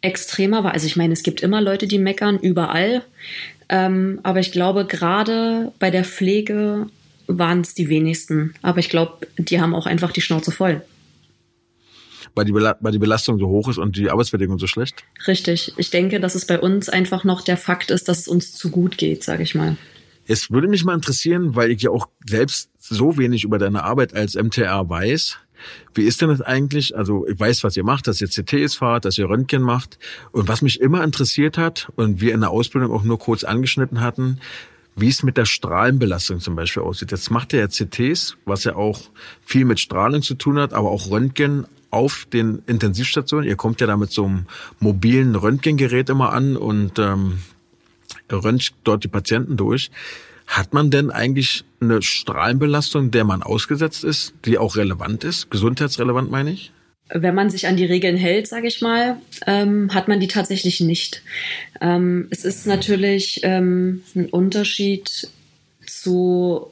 [0.01, 0.73] extremer war.
[0.73, 3.03] Also ich meine, es gibt immer Leute, die meckern, überall.
[3.69, 6.87] Ähm, aber ich glaube, gerade bei der Pflege
[7.27, 8.55] waren es die wenigsten.
[8.61, 10.81] Aber ich glaube, die haben auch einfach die Schnauze voll
[12.35, 15.03] weil die, weil die Belastung so hoch ist und die Arbeitsbedingungen so schlecht?
[15.27, 15.73] Richtig.
[15.77, 18.69] Ich denke, dass es bei uns einfach noch der Fakt ist, dass es uns zu
[18.69, 19.77] gut geht, sage ich mal.
[20.27, 24.13] Es würde mich mal interessieren, weil ich ja auch selbst so wenig über deine Arbeit
[24.13, 25.37] als MTR weiß.
[25.93, 26.95] Wie ist denn das eigentlich?
[26.95, 29.99] Also ich weiß, was ihr macht, dass ihr CTs fahrt, dass ihr Röntgen macht.
[30.31, 34.01] Und was mich immer interessiert hat und wir in der Ausbildung auch nur kurz angeschnitten
[34.01, 34.39] hatten,
[34.95, 37.11] wie es mit der Strahlenbelastung zum Beispiel aussieht.
[37.11, 39.01] Jetzt macht ihr ja CTs, was ja auch
[39.45, 43.47] viel mit Strahlung zu tun hat, aber auch Röntgen, auf den Intensivstationen.
[43.47, 44.45] Ihr kommt ja da mit so einem
[44.79, 47.39] mobilen Röntgengerät immer an und ähm,
[48.31, 49.91] röntgt dort die Patienten durch.
[50.47, 56.29] Hat man denn eigentlich eine Strahlenbelastung, der man ausgesetzt ist, die auch relevant ist, gesundheitsrelevant
[56.29, 56.71] meine ich?
[57.13, 60.79] Wenn man sich an die Regeln hält, sage ich mal, ähm, hat man die tatsächlich
[60.79, 61.23] nicht.
[61.81, 65.29] Ähm, es ist natürlich ähm, ein Unterschied
[65.85, 66.67] zu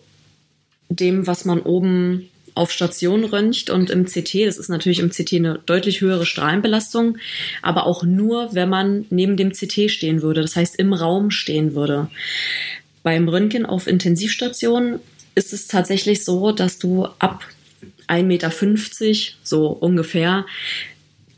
[0.90, 5.34] dem, was man oben auf Station röntgt und im CT, das ist natürlich im CT
[5.34, 7.18] eine deutlich höhere Strahlenbelastung,
[7.62, 11.76] aber auch nur, wenn man neben dem CT stehen würde, das heißt im Raum stehen
[11.76, 12.10] würde.
[13.04, 15.00] Beim Röntgen auf Intensivstation
[15.36, 17.46] ist es tatsächlich so, dass du ab
[18.08, 18.52] 1,50 Meter,
[19.44, 20.46] so ungefähr,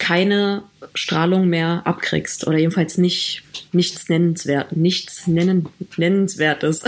[0.02, 0.64] keine
[0.96, 6.82] Strahlung mehr abkriegst oder jedenfalls nicht nichts nennenswert, nichts nennen, nennenswertes.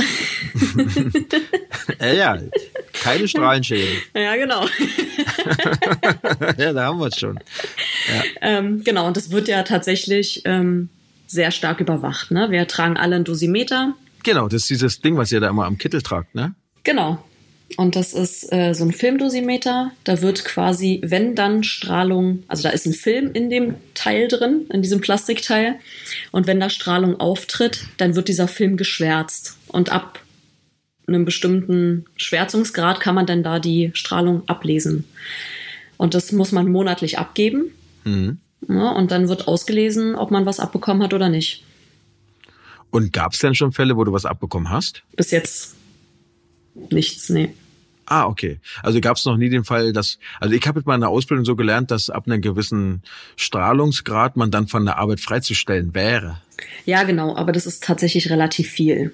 [2.01, 2.39] ja, ja,
[2.91, 4.01] keine Strahlenschäden.
[4.15, 4.65] Ja, genau.
[6.57, 7.39] ja, da haben wir es schon.
[8.09, 8.23] Ja.
[8.41, 10.89] Ähm, genau, und das wird ja tatsächlich ähm,
[11.27, 12.31] sehr stark überwacht.
[12.31, 12.49] Ne?
[12.49, 13.93] Wir tragen alle ein Dosimeter.
[14.23, 16.55] Genau, das ist dieses Ding, was ihr da immer am Kittel tragt, ne?
[16.83, 17.23] Genau.
[17.77, 19.91] Und das ist äh, so ein Filmdosimeter.
[20.03, 24.65] Da wird quasi, wenn dann Strahlung, also da ist ein Film in dem Teil drin,
[24.71, 25.79] in diesem Plastikteil.
[26.31, 29.57] Und wenn da Strahlung auftritt, dann wird dieser Film geschwärzt.
[29.67, 30.19] Und ab
[31.07, 35.05] einem bestimmten Schwärzungsgrad kann man dann da die Strahlung ablesen.
[35.97, 37.71] Und das muss man monatlich abgeben.
[38.03, 38.39] Mhm.
[38.67, 41.63] Ja, und dann wird ausgelesen, ob man was abbekommen hat oder nicht.
[42.91, 45.03] Und gab es denn schon Fälle, wo du was abbekommen hast?
[45.15, 45.75] Bis jetzt
[46.91, 47.53] nichts, nee.
[48.05, 48.59] Ah, okay.
[48.81, 51.55] Also gab es noch nie den Fall, dass, also ich habe in der Ausbildung so
[51.55, 53.01] gelernt, dass ab einem gewissen
[53.37, 56.41] Strahlungsgrad man dann von der Arbeit freizustellen wäre.
[56.85, 59.13] Ja, genau, aber das ist tatsächlich relativ viel.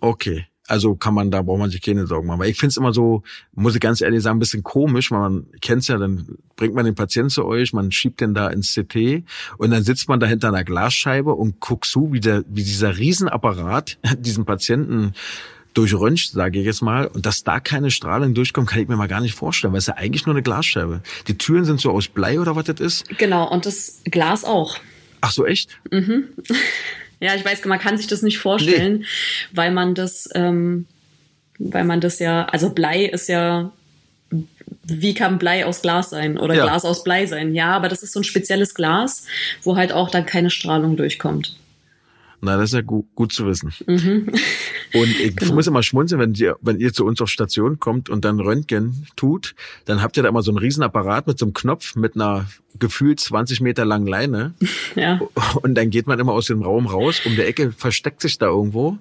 [0.00, 0.46] Okay.
[0.68, 2.40] Also kann man, da braucht man sich keine Sorgen machen.
[2.40, 5.20] Weil ich finde es immer so, muss ich ganz ehrlich sagen, ein bisschen komisch, weil
[5.20, 8.74] man kennt's ja, dann bringt man den Patienten zu euch, man schiebt den da ins
[8.74, 9.22] CT
[9.58, 12.98] und dann sitzt man da hinter einer Glasscheibe und guckt zu, wie, der, wie dieser
[12.98, 15.12] Riesenapparat diesen Patienten
[15.76, 19.08] durchröntgt, sage ich jetzt mal, und dass da keine Strahlung durchkommt, kann ich mir mal
[19.08, 21.02] gar nicht vorstellen, weil es ja eigentlich nur eine Glasscheibe.
[21.28, 23.18] Die Türen sind so aus Blei oder was das ist?
[23.18, 24.78] Genau, und das Glas auch.
[25.20, 25.78] Ach so, echt?
[25.90, 26.24] Mhm.
[27.18, 29.06] Ja, ich weiß, man kann sich das nicht vorstellen, nee.
[29.52, 30.86] weil man das, ähm,
[31.58, 33.72] weil man das ja, also Blei ist ja,
[34.84, 36.64] wie kann Blei aus Glas sein oder ja.
[36.64, 37.54] Glas aus Blei sein?
[37.54, 39.24] Ja, aber das ist so ein spezielles Glas,
[39.62, 41.56] wo halt auch dann keine Strahlung durchkommt.
[42.40, 43.72] Na, das ist ja gut, gut zu wissen.
[43.86, 44.28] Mhm.
[44.92, 45.54] Und ich genau.
[45.54, 49.06] muss immer schmunzeln, wenn ihr, wenn ihr zu uns auf Station kommt und dann Röntgen
[49.16, 52.46] tut, dann habt ihr da immer so einen Riesenapparat mit so einem Knopf mit einer
[52.78, 54.54] gefühlt 20 Meter langen Leine.
[54.94, 55.20] Ja.
[55.60, 58.46] Und dann geht man immer aus dem Raum raus, um der Ecke versteckt sich da
[58.46, 58.96] irgendwo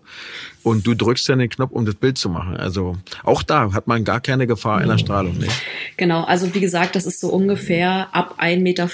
[0.62, 2.58] und du drückst dann den Knopf, um das Bild zu machen.
[2.58, 5.38] Also auch da hat man gar keine Gefahr einer Strahlung.
[5.38, 5.48] Ne?
[5.96, 8.90] Genau, also wie gesagt, das ist so ungefähr ab 1,50 Meter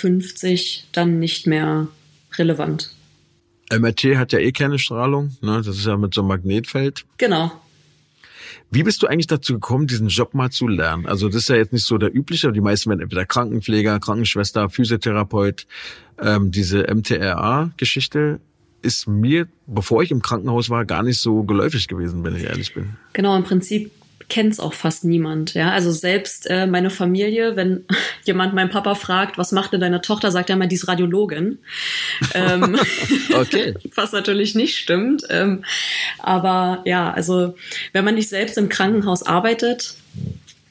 [0.92, 1.88] dann nicht mehr
[2.38, 2.94] relevant.
[3.72, 5.62] MRT hat ja eh keine Strahlung, ne?
[5.66, 7.06] Das ist ja mit so einem Magnetfeld.
[7.18, 7.52] Genau.
[8.74, 11.06] Wie bist du eigentlich dazu gekommen, diesen Job mal zu lernen?
[11.06, 14.70] Also das ist ja jetzt nicht so der übliche, die meisten werden entweder Krankenpfleger, Krankenschwester,
[14.70, 15.68] Physiotherapeut.
[16.20, 18.40] Ähm, diese MTRA-Geschichte
[18.82, 22.74] ist mir, bevor ich im Krankenhaus war, gar nicht so geläufig gewesen, wenn ich ehrlich
[22.74, 22.96] bin.
[23.14, 23.92] Genau, im Prinzip
[24.32, 25.56] kennt es auch fast niemand.
[25.56, 27.84] Ja, also selbst äh, meine Familie, wenn
[28.24, 31.60] jemand meinen Papa fragt, was macht denn deine Tochter, sagt er immer, die ist Radiologin.
[32.34, 32.80] ähm,
[33.34, 33.76] okay.
[33.96, 35.24] Was natürlich nicht stimmt.
[35.30, 35.66] Ähm,
[36.18, 37.56] aber ja, also
[37.92, 39.96] wenn man nicht selbst im Krankenhaus arbeitet,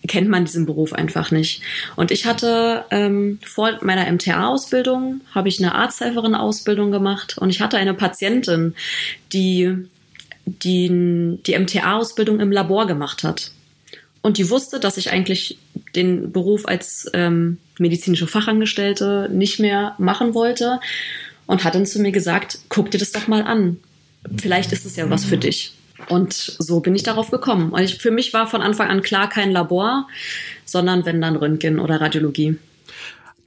[0.09, 1.61] kennt man diesen Beruf einfach nicht.
[1.96, 7.77] Und ich hatte ähm, vor meiner MTA-Ausbildung habe ich eine Arzthelferin-Ausbildung gemacht und ich hatte
[7.77, 8.75] eine Patientin,
[9.35, 9.87] die
[10.46, 13.53] die die MTA-Ausbildung im Labor gemacht hat.
[14.22, 15.59] Und die wusste, dass ich eigentlich
[15.94, 20.81] den Beruf als ähm, medizinische Fachangestellte nicht mehr machen wollte
[21.46, 23.79] und hat dann zu mir gesagt, guck dir das doch mal an.
[24.37, 25.72] Vielleicht ist es ja was für dich.
[26.09, 27.70] Und so bin ich darauf gekommen.
[27.70, 30.07] Und ich, für mich war von Anfang an klar kein Labor,
[30.64, 32.57] sondern wenn dann Röntgen oder Radiologie.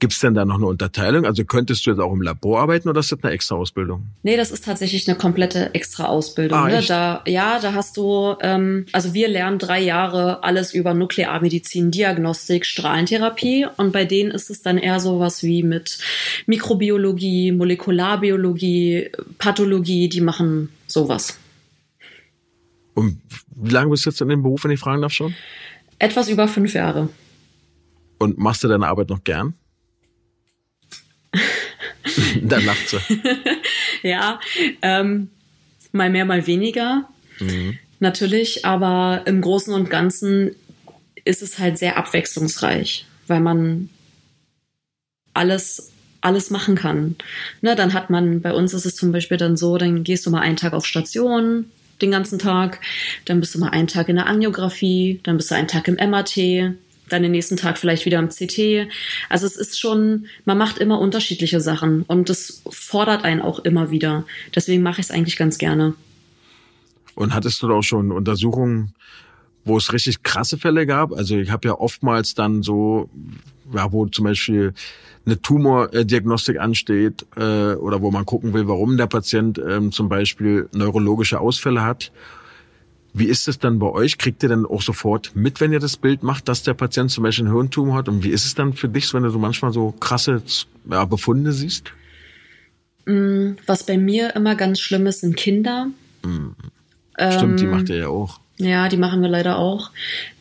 [0.04, 1.24] Gibt es denn da noch eine Unterteilung?
[1.24, 4.08] Also könntest du jetzt auch im Labor arbeiten oder ist das eine extra Ausbildung?
[4.22, 6.58] Nee, das ist tatsächlich eine komplette extra Ausbildung.
[6.58, 6.82] Ah, ne?
[6.86, 12.66] Da, ja, da hast du, ähm, also wir lernen drei Jahre alles über Nuklearmedizin, Diagnostik,
[12.66, 15.98] Strahlentherapie und bei denen ist es dann eher sowas wie mit
[16.44, 21.38] Mikrobiologie, Molekularbiologie, Pathologie, die machen sowas.
[22.92, 23.22] Und
[23.56, 25.34] wie lange bist du jetzt in dem Beruf, wenn ich fragen darf schon?
[25.98, 27.08] Etwas über fünf Jahre.
[28.18, 29.54] Und machst du deine Arbeit noch gern?
[32.42, 32.98] Dann lacht sie.
[34.02, 34.40] ja,
[34.82, 35.30] ähm,
[35.92, 37.08] mal mehr, mal weniger.
[37.40, 37.78] Mhm.
[38.00, 40.54] Natürlich, aber im Großen und Ganzen
[41.24, 43.88] ist es halt sehr abwechslungsreich, weil man
[45.32, 45.90] alles
[46.24, 47.16] alles machen kann.
[47.60, 50.30] Ne, dann hat man, bei uns ist es zum Beispiel dann so, dann gehst du
[50.30, 51.66] mal einen Tag auf Station,
[52.00, 52.80] den ganzen Tag,
[53.26, 55.96] dann bist du mal einen Tag in der Angiografie, dann bist du einen Tag im
[55.96, 56.76] MRT,
[57.08, 58.88] dann den nächsten Tag vielleicht wieder am CT.
[59.28, 63.90] Also es ist schon, man macht immer unterschiedliche Sachen und das fordert einen auch immer
[63.90, 64.24] wieder.
[64.54, 65.94] Deswegen mache ich es eigentlich ganz gerne.
[67.14, 68.94] Und hattest du da auch schon Untersuchungen,
[69.64, 71.12] wo es richtig krasse Fälle gab?
[71.12, 73.08] Also ich habe ja oftmals dann so,
[73.72, 74.74] ja, wo zum Beispiel
[75.26, 80.68] eine Tumordiagnostik ansteht äh, oder wo man gucken will, warum der Patient ähm, zum Beispiel
[80.72, 82.12] neurologische Ausfälle hat.
[83.16, 84.18] Wie ist es dann bei euch?
[84.18, 87.22] Kriegt ihr dann auch sofort mit, wenn ihr das Bild macht, dass der Patient zum
[87.22, 88.08] Beispiel einen Hirntumor hat?
[88.08, 90.42] Und wie ist es dann für dich, wenn du so manchmal so krasse
[90.90, 91.92] ja, Befunde siehst?
[93.06, 95.90] Mm, was bei mir immer ganz schlimm ist, sind Kinder.
[96.24, 96.56] Mhm.
[97.16, 98.40] Stimmt, ähm, die macht ihr ja auch.
[98.56, 99.92] Ja, die machen wir leider auch.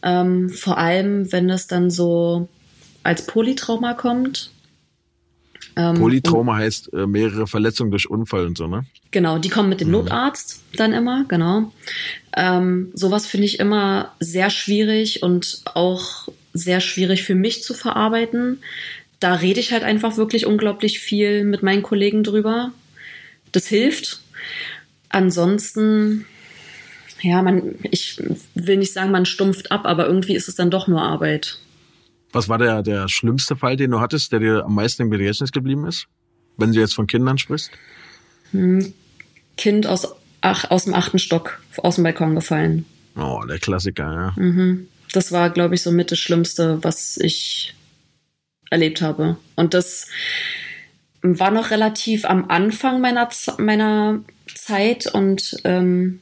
[0.01, 2.47] Ähm, vor allem, wenn es dann so
[3.03, 4.51] als Polytrauma kommt.
[5.75, 8.85] Ähm, Polytrauma heißt äh, mehrere Verletzungen durch Unfall und so, ne?
[9.11, 9.93] Genau, die kommen mit dem mhm.
[9.93, 11.71] Notarzt dann immer, genau.
[12.35, 18.59] Ähm, sowas finde ich immer sehr schwierig und auch sehr schwierig für mich zu verarbeiten.
[19.19, 22.71] Da rede ich halt einfach wirklich unglaublich viel mit meinen Kollegen drüber.
[23.51, 24.21] Das hilft.
[25.09, 26.25] Ansonsten,
[27.21, 28.21] ja, man, ich
[28.55, 31.59] will nicht sagen, man stumpft ab, aber irgendwie ist es dann doch nur Arbeit.
[32.33, 35.51] Was war der, der schlimmste Fall, den du hattest, der dir am meisten im Gedächtnis
[35.51, 36.07] geblieben ist?
[36.57, 37.71] Wenn du jetzt von Kindern sprichst?
[38.51, 38.93] Hm,
[39.55, 40.07] kind aus,
[40.41, 42.85] ach, aus dem achten Stock aus dem Balkon gefallen.
[43.15, 44.43] Oh, der Klassiker, ja.
[44.43, 44.87] Mhm.
[45.11, 47.75] Das war, glaube ich, so mit das Schlimmste, was ich
[48.71, 49.37] erlebt habe.
[49.55, 50.07] Und das
[51.21, 54.21] war noch relativ am Anfang meiner, meiner
[54.55, 56.19] Zeit und ähm,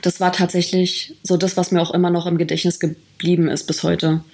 [0.00, 3.82] das war tatsächlich so das, was mir auch immer noch im Gedächtnis geblieben ist bis
[3.82, 4.24] heute.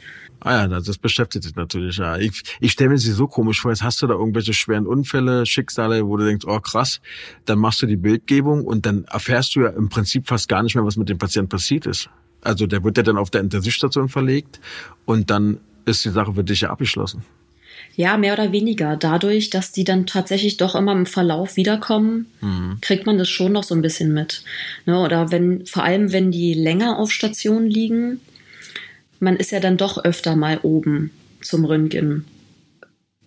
[0.40, 1.98] Ah ja, das beschäftigt dich natürlich.
[1.98, 2.16] Ja.
[2.16, 5.44] Ich, ich stelle mir sie so komisch vor, jetzt hast du da irgendwelche schweren Unfälle,
[5.44, 7.00] Schicksale, wo du denkst, oh krass,
[7.44, 10.74] dann machst du die Bildgebung und dann erfährst du ja im Prinzip fast gar nicht
[10.74, 12.09] mehr, was mit dem Patienten passiert ist.
[12.42, 14.61] Also der wird ja dann auf der Intensivstation verlegt
[15.05, 17.22] und dann ist die Sache für dich ja abgeschlossen.
[17.96, 18.96] Ja, mehr oder weniger.
[18.96, 22.79] Dadurch, dass die dann tatsächlich doch immer im Verlauf wiederkommen, mhm.
[22.81, 24.42] kriegt man das schon noch so ein bisschen mit.
[24.87, 28.20] Ne, oder wenn, vor allem wenn die länger auf Station liegen,
[29.20, 31.11] man ist ja dann doch öfter mal oben
[31.42, 32.24] zum Röntgen.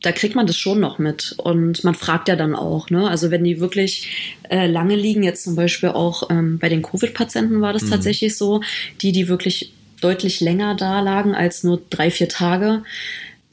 [0.02, 1.36] Da kriegt man das schon noch mit.
[1.38, 3.08] Und man fragt ja dann auch, ne?
[3.10, 7.62] Also wenn die wirklich äh, lange liegen, jetzt zum Beispiel auch ähm, bei den Covid-Patienten
[7.62, 7.92] war das mhm.
[7.92, 8.62] tatsächlich so,
[9.02, 12.84] die, die wirklich deutlich länger da lagen als nur drei, vier Tage,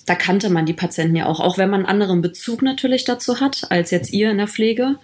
[0.06, 3.38] da kannte man die Patienten ja auch, auch wenn man einen anderen Bezug natürlich dazu
[3.40, 4.96] hat, als jetzt ihr in der Pflege,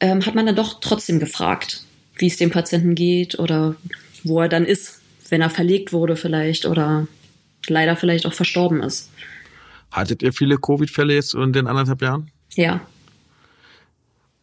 [0.00, 1.84] ähm, hat man dann doch trotzdem gefragt,
[2.16, 3.76] wie es dem Patienten geht oder
[4.24, 7.06] wo er dann ist, wenn er verlegt wurde vielleicht oder
[7.66, 9.10] leider vielleicht auch verstorben ist.
[9.90, 12.30] Hattet ihr viele Covid-Fälle jetzt in den anderthalb Jahren?
[12.54, 12.80] Ja.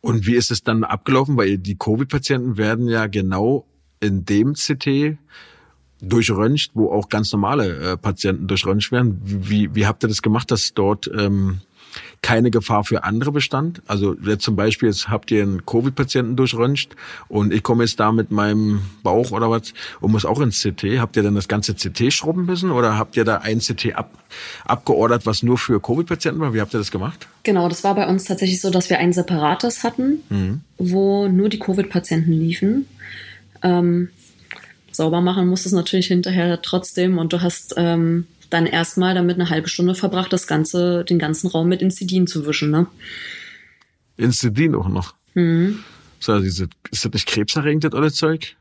[0.02, 1.38] Und wie ist es dann abgelaufen?
[1.38, 3.66] Weil die Covid-Patienten werden ja genau
[4.00, 5.18] in dem CT
[6.02, 9.20] durchröntgt, wo auch ganz normale äh, Patienten durchröntgt werden.
[9.24, 11.62] Wie, wie habt ihr das gemacht, dass dort ähm,
[12.22, 13.82] keine Gefahr für andere bestand?
[13.88, 16.96] Also jetzt zum Beispiel, jetzt habt ihr einen Covid-Patienten durchröntgt
[17.28, 21.00] und ich komme jetzt da mit meinem Bauch oder was und muss auch ins CT.
[21.00, 24.12] Habt ihr dann das ganze CT schrubben müssen oder habt ihr da ein CT ab,
[24.66, 26.54] abgeordert, was nur für Covid-Patienten war?
[26.54, 27.28] Wie habt ihr das gemacht?
[27.44, 30.62] Genau, das war bei uns tatsächlich so, dass wir ein separates hatten, mhm.
[30.78, 32.86] wo nur die Covid-Patienten liefen.
[33.62, 34.10] Ähm,
[34.92, 39.50] sauber machen musst es natürlich hinterher trotzdem und du hast ähm, dann erstmal damit eine
[39.50, 42.88] halbe Stunde verbracht, das ganze, den ganzen Raum mit Incidin zu wischen, ne?
[44.18, 45.16] Incidin auch noch.
[45.34, 45.84] Mhm.
[46.20, 48.56] So, diese, ist das nicht krebserregend, das alle Zeug?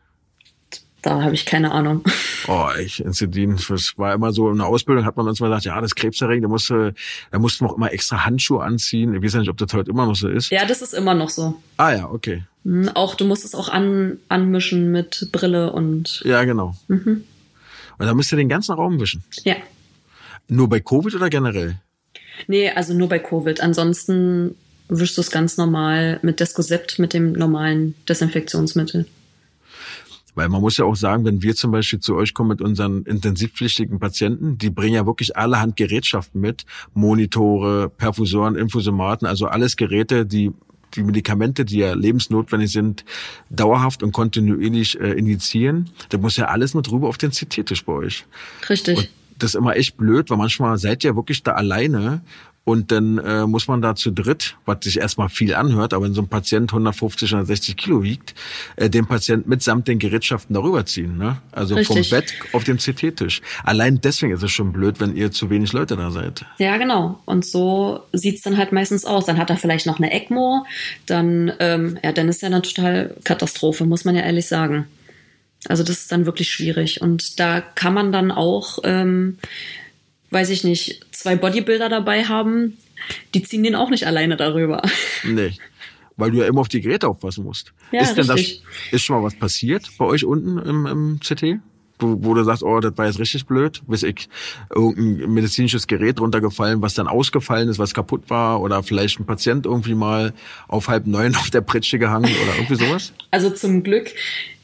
[1.03, 2.05] Da habe ich keine Ahnung.
[2.49, 5.65] Oh, ich, Incidin, das war immer so in der Ausbildung, hat man uns mal gesagt,
[5.65, 6.95] ja, das ist krebserregend, da musste,
[7.31, 9.15] da mussten wir auch immer extra Handschuhe anziehen.
[9.15, 10.51] Ich weiß ja nicht, ob das heute immer noch so ist.
[10.51, 11.63] Ja, das ist immer noch so.
[11.77, 12.45] Ah ja, okay.
[12.65, 16.23] Mhm, auch, du musst es auch an, anmischen mit Brille und.
[16.25, 16.77] Ja, genau.
[16.89, 17.25] Mhm.
[17.99, 19.23] Und da müsst ihr den ganzen Raum wischen.
[19.45, 19.57] Ja.
[20.49, 21.77] Nur bei Covid oder generell?
[22.47, 23.61] Nee, also nur bei Covid.
[23.61, 24.55] Ansonsten
[24.89, 29.07] wischst du es ganz normal mit Descosept, mit dem normalen Desinfektionsmittel.
[30.35, 33.03] Weil man muss ja auch sagen, wenn wir zum Beispiel zu euch kommen mit unseren
[33.03, 36.65] intensivpflichtigen Patienten, die bringen ja wirklich allerhand Gerätschaften mit.
[36.95, 40.53] Monitore, Perfusoren, Infusomaten, also alles Geräte, die
[40.95, 43.05] die Medikamente, die ja lebensnotwendig sind,
[43.51, 45.91] dauerhaft und kontinuierlich äh, injizieren.
[46.09, 48.25] Da muss ja alles mit rüber auf den CT-Tisch bei euch.
[48.71, 48.97] Richtig.
[48.97, 49.09] Und
[49.39, 52.23] das ist immer echt blöd, weil manchmal seid ihr wirklich da alleine
[52.69, 56.13] und dann äh, muss man da zu dritt, was sich erstmal viel anhört, aber wenn
[56.13, 58.35] so ein Patient 150, 160 Kilo wiegt,
[58.77, 61.17] äh, den Patient mitsamt den Gerätschaften darüber ziehen.
[61.17, 61.39] Ne?
[61.51, 62.11] Also Richtig.
[62.11, 63.41] vom Bett auf den CT-Tisch.
[63.65, 66.45] Allein deswegen ist es schon blöd, wenn ihr zu wenig Leute da seid.
[66.59, 67.19] Ja, genau.
[67.25, 69.25] Und so sieht's dann halt meistens aus.
[69.25, 70.67] Dann hat er vielleicht noch eine ECMO,
[71.07, 74.87] dann, ähm, ja, dann ist ja eine total Katastrophe, muss man ja ehrlich sagen.
[75.67, 77.01] Also das ist dann wirklich schwierig.
[77.01, 79.39] Und da kann man dann auch, ähm,
[80.31, 82.77] weiß ich nicht, zwei Bodybuilder dabei haben,
[83.35, 84.83] die ziehen den auch nicht alleine darüber.
[85.25, 85.53] Nee.
[86.17, 87.73] Weil du ja immer auf die Geräte aufpassen musst.
[87.93, 88.63] Ja, ist denn richtig.
[88.65, 91.61] das, ist schon mal was passiert bei euch unten im, im CT?
[92.01, 94.29] Wo, wo du sagst, oh, das war jetzt richtig blöd, bis ich
[94.75, 99.65] irgendein medizinisches Gerät runtergefallen, was dann ausgefallen ist, was kaputt war, oder vielleicht ein Patient
[99.65, 100.33] irgendwie mal
[100.67, 103.13] auf halb neun auf der Pritsche gehangen oder irgendwie sowas?
[103.31, 104.13] Also zum Glück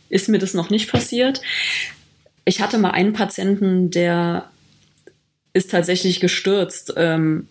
[0.08, 1.40] ist mir das noch nicht passiert.
[2.44, 4.50] Ich hatte mal einen Patienten, der
[5.52, 7.48] ist tatsächlich gestürzt, ähm,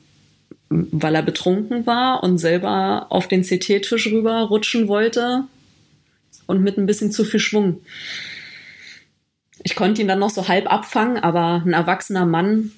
[0.69, 5.45] weil er betrunken war und selber auf den CT-Tisch rüber rutschen wollte
[6.47, 7.81] und mit ein bisschen zu viel Schwung.
[9.63, 12.71] Ich konnte ihn dann noch so halb abfangen, aber ein erwachsener Mann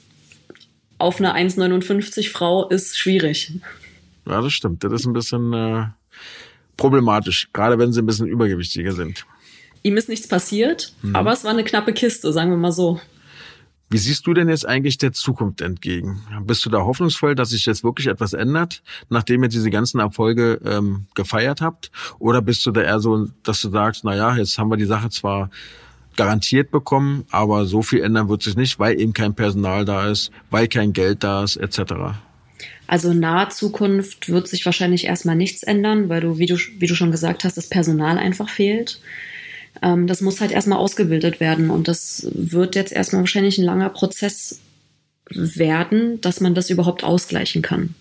[0.97, 3.53] auf eine 1,59 Frau ist schwierig.
[4.27, 4.83] Ja, das stimmt.
[4.83, 5.85] Das ist ein bisschen äh,
[6.77, 9.25] problematisch, gerade wenn sie ein bisschen übergewichtiger sind.
[9.85, 11.15] Ihm ist nichts passiert, mhm.
[11.15, 12.99] aber es war eine knappe Kiste, sagen wir mal so.
[13.87, 16.23] Wie siehst du denn jetzt eigentlich der Zukunft entgegen?
[16.41, 20.59] Bist du da hoffnungsvoll, dass sich jetzt wirklich etwas ändert, nachdem ihr diese ganzen Erfolge
[20.65, 21.91] ähm, gefeiert habt?
[22.17, 24.85] Oder bist du da eher so, dass du sagst, na ja, jetzt haben wir die
[24.85, 25.51] Sache zwar
[26.15, 30.31] garantiert bekommen, aber so viel ändern wird sich nicht, weil eben kein Personal da ist,
[30.49, 31.93] weil kein Geld da ist, etc.
[32.87, 36.87] Also in naher Zukunft wird sich wahrscheinlich erstmal nichts ändern, weil du, wie du, wie
[36.87, 38.99] du schon gesagt hast, das Personal einfach fehlt.
[39.81, 43.89] Ähm, das muss halt erstmal ausgebildet werden und das wird jetzt erstmal wahrscheinlich ein langer
[43.89, 44.59] Prozess
[45.29, 47.95] werden, dass man das überhaupt ausgleichen kann.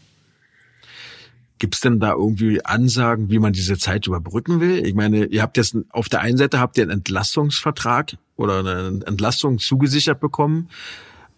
[1.59, 4.85] Gibt es denn da irgendwie Ansagen, wie man diese Zeit überbrücken will?
[4.85, 9.01] Ich meine, ihr habt jetzt auf der einen Seite habt ihr einen Entlastungsvertrag oder eine
[9.07, 10.69] Entlastung zugesichert bekommen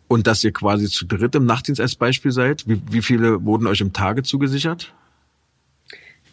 [0.08, 2.66] und dass ihr quasi zu dritt im Nachtdienst als Beispiel seid.
[2.66, 4.94] Wie, wie viele wurden euch im Tage zugesichert?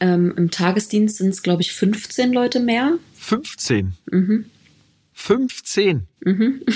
[0.04, 2.98] Ähm, Im Tagesdienst sind es, glaube ich, 15 Leute mehr.
[3.16, 3.94] 15?
[4.12, 4.46] Mhm.
[5.14, 6.08] 15?
[6.26, 6.62] Mhm.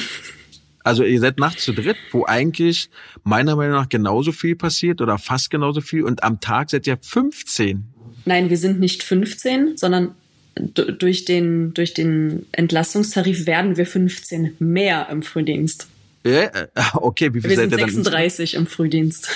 [0.84, 2.90] Also ihr seid nachts zu dritt, wo eigentlich
[3.26, 6.98] meiner Meinung nach genauso viel passiert oder fast genauso viel und am Tag seid ihr
[6.98, 7.84] 15.
[8.24, 10.16] Nein, wir sind nicht 15, sondern
[10.56, 15.90] durch den, durch den Entlastungstarif werden wir 15 mehr im Frühdienst.
[16.24, 16.48] Äh,
[16.94, 18.62] okay, wie viel wir seid sind ihr 36 dann?
[18.62, 19.28] im Frühdienst.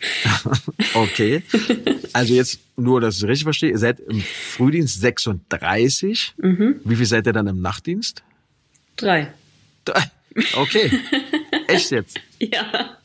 [0.94, 1.42] okay.
[2.12, 6.34] Also jetzt nur, dass ich es richtig verstehe, ihr seid im Frühdienst 36.
[6.38, 6.80] Mhm.
[6.84, 8.22] Wie viel seid ihr dann im Nachtdienst?
[9.84, 10.08] Drei.
[10.54, 10.90] Okay.
[11.66, 12.20] Echt jetzt?
[12.38, 12.96] Ja.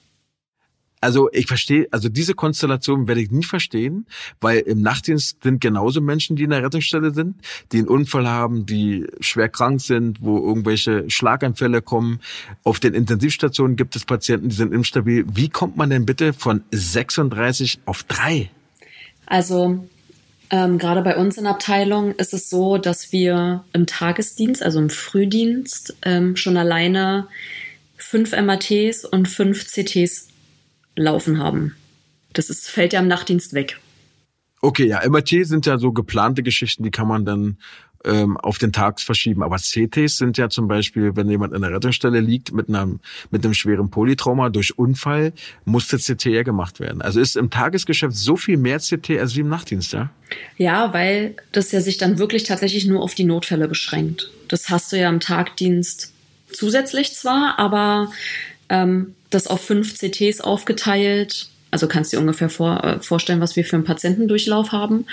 [1.05, 4.07] Also ich verstehe, also diese Konstellation werde ich nie verstehen,
[4.41, 7.35] weil im Nachtdienst sind genauso Menschen, die in der Rettungsstelle sind,
[7.71, 12.21] die einen Unfall haben, die schwer krank sind, wo irgendwelche Schlaganfälle kommen.
[12.63, 15.25] Auf den Intensivstationen gibt es Patienten, die sind instabil.
[15.31, 18.49] Wie kommt man denn bitte von 36 auf 3?
[19.27, 19.87] Also
[20.49, 24.89] ähm, gerade bei uns in Abteilung ist es so, dass wir im Tagesdienst, also im
[24.89, 27.27] Frühdienst, ähm, schon alleine
[27.95, 30.29] fünf MATs und fünf CTs
[30.95, 31.75] laufen haben.
[32.33, 33.79] Das ist, fällt ja im Nachtdienst weg.
[34.61, 37.57] Okay, ja, MAT sind ja so geplante Geschichten, die kann man dann
[38.05, 39.43] ähm, auf den Tag verschieben.
[39.43, 42.99] Aber CTs sind ja zum Beispiel, wenn jemand in der Rettungsstelle liegt mit einem,
[43.31, 45.33] mit einem schweren Polytrauma durch Unfall,
[45.65, 47.01] muss der CT ja gemacht werden.
[47.01, 50.11] Also ist im Tagesgeschäft so viel mehr CT als wie im Nachtdienst, ja?
[50.57, 54.31] Ja, weil das ja sich dann wirklich tatsächlich nur auf die Notfälle beschränkt.
[54.47, 56.13] Das hast du ja im Tagdienst
[56.51, 58.11] zusätzlich zwar, aber
[58.69, 61.49] ähm, das auf fünf CTs aufgeteilt.
[61.71, 65.05] Also kannst du dir ungefähr vor, äh, vorstellen, was wir für einen Patientendurchlauf haben.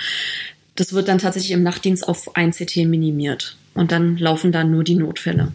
[0.75, 3.57] Das wird dann tatsächlich im Nachtdienst auf ein CT minimiert.
[3.73, 5.51] Und dann laufen dann nur die Notfälle.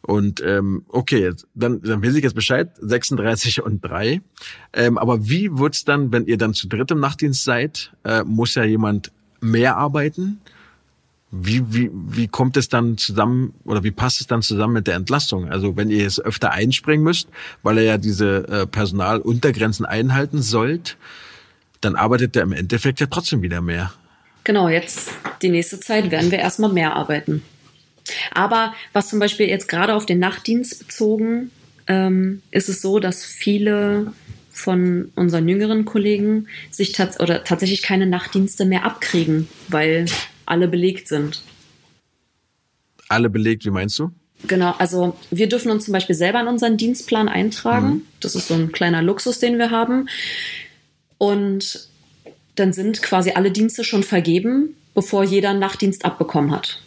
[0.00, 4.20] Und ähm, okay, dann, dann weiß ich jetzt Bescheid, 36 und 3.
[4.72, 8.54] Ähm, aber wie wird's dann, wenn ihr dann zu dritt im Nachtdienst seid, äh, muss
[8.54, 10.40] ja jemand mehr arbeiten?
[11.34, 14.96] Wie, wie, wie kommt es dann zusammen oder wie passt es dann zusammen mit der
[14.96, 15.48] Entlastung?
[15.48, 17.28] Also wenn ihr jetzt öfter einspringen müsst,
[17.62, 20.98] weil ihr ja diese äh, Personaluntergrenzen einhalten sollt,
[21.80, 23.94] dann arbeitet ihr im Endeffekt ja trotzdem wieder mehr.
[24.44, 25.10] Genau, jetzt
[25.40, 27.42] die nächste Zeit werden wir erstmal mehr arbeiten.
[28.34, 31.50] Aber was zum Beispiel jetzt gerade auf den Nachtdienst bezogen,
[31.86, 34.12] ähm, ist es so, dass viele
[34.50, 40.06] von unseren jüngeren Kollegen sich tats oder tatsächlich keine Nachtdienste mehr abkriegen, weil
[40.46, 41.42] alle belegt sind.
[43.08, 44.10] Alle belegt, wie meinst du?
[44.46, 47.88] Genau, also wir dürfen uns zum Beispiel selber in unseren Dienstplan eintragen.
[47.88, 48.02] Mhm.
[48.20, 50.08] Das ist so ein kleiner Luxus, den wir haben.
[51.18, 51.88] Und
[52.56, 56.82] dann sind quasi alle Dienste schon vergeben, bevor jeder einen Nachtdienst abbekommen hat.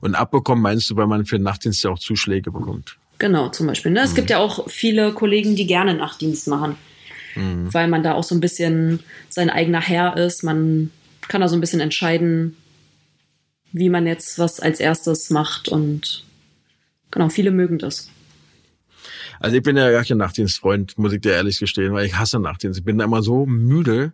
[0.00, 2.96] Und abbekommen meinst du, weil man für den Nachtdienst ja auch Zuschläge bekommt?
[3.18, 3.92] Genau, zum Beispiel.
[3.92, 4.00] Ne?
[4.00, 4.16] Es mhm.
[4.16, 6.76] gibt ja auch viele Kollegen, die gerne Nachtdienst machen,
[7.34, 7.72] mhm.
[7.74, 10.44] weil man da auch so ein bisschen sein eigener Herr ist.
[10.44, 10.90] Man
[11.28, 12.56] kann da so ein bisschen entscheiden,
[13.72, 16.24] wie man jetzt was als erstes macht und
[17.10, 18.10] genau, viele mögen das.
[19.40, 22.40] Also ich bin ja gar kein Nachtdienstfreund, muss ich dir ehrlich gestehen, weil ich hasse
[22.40, 22.80] Nachtdienst.
[22.80, 24.12] Ich bin da immer so müde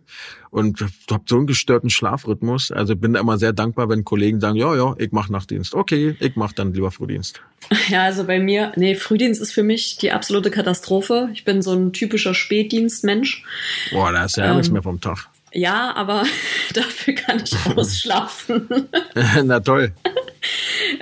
[0.51, 2.71] und habe so einen gestörten Schlafrhythmus.
[2.71, 5.73] Also bin da immer sehr dankbar, wenn Kollegen sagen, ja, ja, ich mache Nachtdienst.
[5.73, 7.41] Okay, ich mache dann lieber Frühdienst.
[7.89, 11.29] Ja, also bei mir, nee, Frühdienst ist für mich die absolute Katastrophe.
[11.33, 13.43] Ich bin so ein typischer Spätdienstmensch.
[13.91, 15.29] Boah, da ist ja ähm, nichts mehr vom Tag.
[15.55, 16.25] Ja, aber
[16.73, 18.67] dafür kann ich ausschlafen.
[19.43, 19.93] Na toll.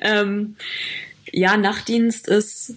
[0.01, 0.55] ähm,
[1.31, 2.75] ja, Nachtdienst ist,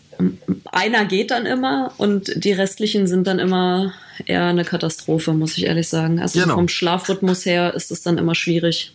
[0.72, 3.92] einer geht dann immer und die restlichen sind dann immer
[4.24, 6.18] eher eine Katastrophe, muss ich ehrlich sagen.
[6.18, 6.54] Also genau.
[6.54, 8.94] vom Schlafrhythmus her ist es dann immer schwierig.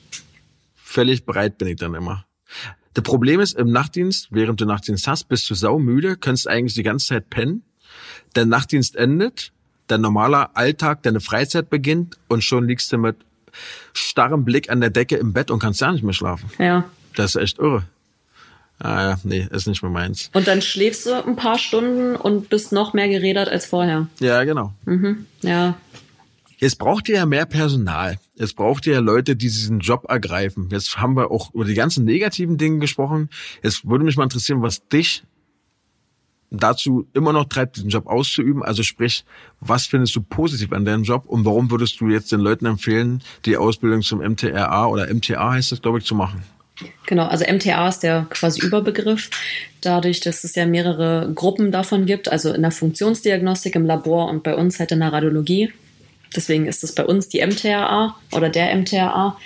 [0.73, 2.25] Völlig bereit bin ich dann immer.
[2.95, 6.83] Das Problem ist, im Nachtdienst, während du Nachtdienst hast, bist du saumüde, kannst eigentlich die
[6.83, 7.63] ganze Zeit pennen.
[8.35, 9.53] Der Nachtdienst endet,
[9.91, 13.17] dein normaler Alltag, deine Freizeit beginnt und schon liegst du mit
[13.93, 16.49] starrem Blick an der Decke im Bett und kannst ja nicht mehr schlafen.
[16.57, 16.85] Ja.
[17.15, 17.83] Das ist echt irre.
[18.79, 20.31] Ah ja, nee, ist nicht mehr meins.
[20.33, 24.07] Und dann schläfst du ein paar Stunden und bist noch mehr gerädert als vorher.
[24.19, 24.73] Ja, genau.
[24.85, 25.75] Mhm, ja.
[26.57, 28.19] Jetzt braucht ihr ja mehr Personal.
[28.35, 30.69] Jetzt braucht ihr ja Leute, die diesen Job ergreifen.
[30.71, 33.29] Jetzt haben wir auch über die ganzen negativen Dinge gesprochen.
[33.63, 35.23] Jetzt würde mich mal interessieren, was dich
[36.51, 38.61] dazu immer noch treibt, diesen Job auszuüben?
[38.61, 39.23] Also sprich,
[39.59, 43.23] was findest du positiv an deinem Job und warum würdest du jetzt den Leuten empfehlen,
[43.45, 46.43] die Ausbildung zum MTRA oder MTA heißt das, glaube ich, zu machen?
[47.05, 49.29] Genau, also MTA ist der quasi Überbegriff.
[49.81, 54.43] Dadurch, dass es ja mehrere Gruppen davon gibt, also in der Funktionsdiagnostik im Labor und
[54.43, 55.71] bei uns halt in der Radiologie.
[56.35, 59.37] Deswegen ist es bei uns die MTRA oder der MTRA.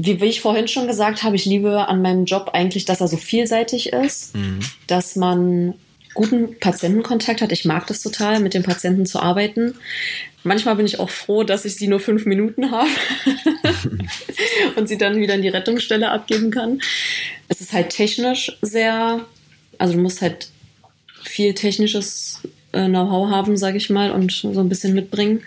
[0.00, 3.08] Wie, wie ich vorhin schon gesagt habe, ich liebe an meinem Job eigentlich, dass er
[3.08, 4.60] so vielseitig ist, mhm.
[4.86, 5.74] dass man
[6.14, 7.50] guten Patientenkontakt hat.
[7.50, 9.74] Ich mag das total, mit den Patienten zu arbeiten.
[10.44, 12.88] Manchmal bin ich auch froh, dass ich sie nur fünf Minuten habe
[14.76, 16.80] und sie dann wieder in die Rettungsstelle abgeben kann.
[17.48, 19.24] Es ist halt technisch sehr,
[19.78, 20.48] also du musst halt
[21.24, 22.40] viel technisches
[22.70, 25.42] äh, Know-how haben, sage ich mal, und so ein bisschen mitbringen.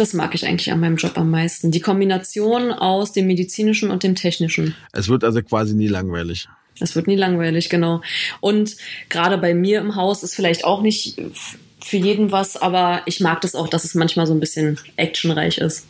[0.00, 1.70] Das mag ich eigentlich an meinem Job am meisten.
[1.72, 4.74] Die Kombination aus dem medizinischen und dem technischen.
[4.92, 6.48] Es wird also quasi nie langweilig.
[6.80, 8.00] Es wird nie langweilig, genau.
[8.40, 8.78] Und
[9.10, 11.20] gerade bei mir im Haus ist vielleicht auch nicht
[11.82, 15.58] für jeden was, aber ich mag das auch, dass es manchmal so ein bisschen actionreich
[15.58, 15.86] ist.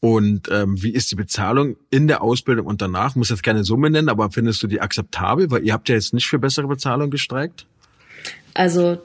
[0.00, 3.14] Und ähm, wie ist die Bezahlung in der Ausbildung und danach?
[3.14, 5.50] Muss jetzt keine Summe nennen, aber findest du die akzeptabel?
[5.50, 7.64] Weil ihr habt ja jetzt nicht für bessere Bezahlung gestreikt.
[8.52, 8.98] Also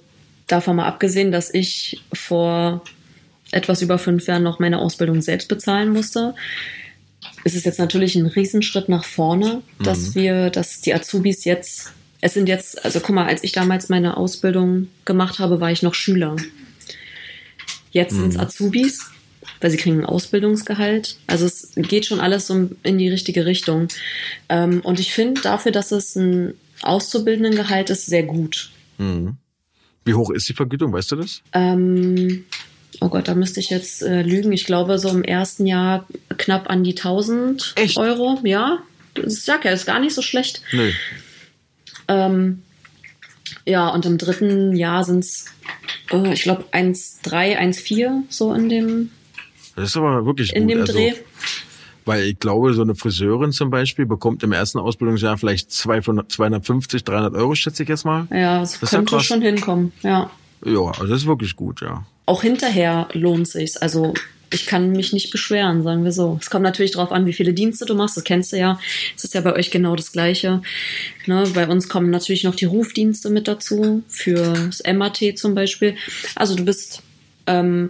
[0.47, 2.83] davon mal abgesehen, dass ich vor
[3.53, 6.35] etwas über fünf Jahren noch meine Ausbildung selbst bezahlen musste,
[7.43, 10.15] ist es jetzt natürlich ein Riesenschritt nach vorne, dass mhm.
[10.15, 11.91] wir, dass die Azubis jetzt,
[12.21, 15.83] es sind jetzt, also guck mal, als ich damals meine Ausbildung gemacht habe, war ich
[15.83, 16.35] noch Schüler.
[17.91, 18.21] Jetzt mhm.
[18.21, 19.11] sind es Azubis,
[19.61, 21.17] weil sie kriegen ein Ausbildungsgehalt.
[21.27, 23.87] Also es geht schon alles so in die richtige Richtung.
[24.49, 28.71] Ähm, und ich finde dafür, dass es ein Auszubildendengehalt ist, sehr gut.
[28.97, 29.37] Mhm.
[30.05, 31.41] Wie hoch ist die Vergütung, weißt du das?
[31.53, 32.45] Ähm,
[33.01, 34.51] oh Gott, da müsste ich jetzt äh, lügen.
[34.51, 37.97] Ich glaube, so im ersten Jahr knapp an die 1000 Echt?
[37.97, 38.39] Euro.
[38.43, 38.79] Ja,
[39.15, 40.61] ich sag ja, ist gar nicht so schlecht.
[40.71, 40.93] Nee.
[42.07, 42.63] Ähm,
[43.65, 45.45] ja, und im dritten Jahr sind es,
[46.11, 49.09] oh, ich glaube, 1,3, 1,4 so in dem.
[49.75, 50.71] Das ist aber wirklich in gut.
[50.71, 51.13] dem also, Dreh.
[52.05, 57.33] Weil ich glaube, so eine Friseurin zum Beispiel bekommt im ersten Ausbildungsjahr vielleicht 250, 300
[57.35, 58.27] Euro, schätze ich jetzt mal.
[58.29, 60.29] Ja, das, das könnte schon hinkommen, ja.
[60.65, 63.77] Ja, also das ist wirklich gut, ja auch hinterher lohnt sich's.
[63.77, 64.13] Also
[64.53, 66.37] ich kann mich nicht beschweren, sagen wir so.
[66.39, 68.15] Es kommt natürlich darauf an, wie viele Dienste du machst.
[68.15, 68.79] Das kennst du ja.
[69.15, 70.61] Es ist ja bei euch genau das Gleiche.
[71.25, 71.43] Ne?
[71.53, 75.95] Bei uns kommen natürlich noch die Rufdienste mit dazu, fürs MAT zum Beispiel.
[76.35, 77.01] Also du bist
[77.47, 77.89] ähm,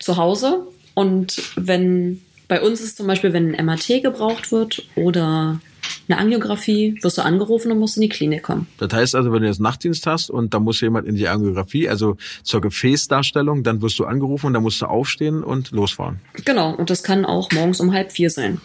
[0.00, 5.60] zu Hause und wenn bei uns ist zum Beispiel, wenn ein MAT gebraucht wird oder
[6.08, 8.66] eine Angiografie, wirst du angerufen und musst in die Klinik kommen.
[8.78, 11.88] Das heißt also, wenn du jetzt Nachtdienst hast und da muss jemand in die Angiografie,
[11.88, 16.20] also zur Gefäßdarstellung, dann wirst du angerufen und dann musst du aufstehen und losfahren.
[16.44, 18.60] Genau, und das kann auch morgens um halb vier sein.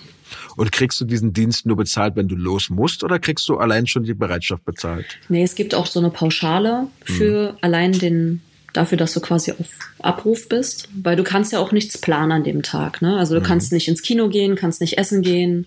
[0.56, 3.86] Und kriegst du diesen Dienst nur bezahlt, wenn du los musst, oder kriegst du allein
[3.86, 5.06] schon die Bereitschaft bezahlt?
[5.30, 7.58] Nee, es gibt auch so eine Pauschale für hm.
[7.62, 8.42] allein den
[8.78, 9.68] dafür, dass du quasi auf
[10.00, 13.02] Abruf bist, weil du kannst ja auch nichts planen an dem Tag.
[13.02, 13.18] Ne?
[13.18, 13.46] Also du mhm.
[13.46, 15.66] kannst nicht ins Kino gehen, kannst nicht essen gehen.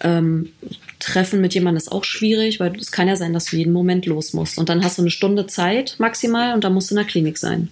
[0.00, 0.50] Ähm,
[0.98, 4.06] Treffen mit jemandem ist auch schwierig, weil es kann ja sein, dass du jeden Moment
[4.06, 4.58] los musst.
[4.58, 7.38] Und dann hast du eine Stunde Zeit maximal und dann musst du in der Klinik
[7.38, 7.68] sein.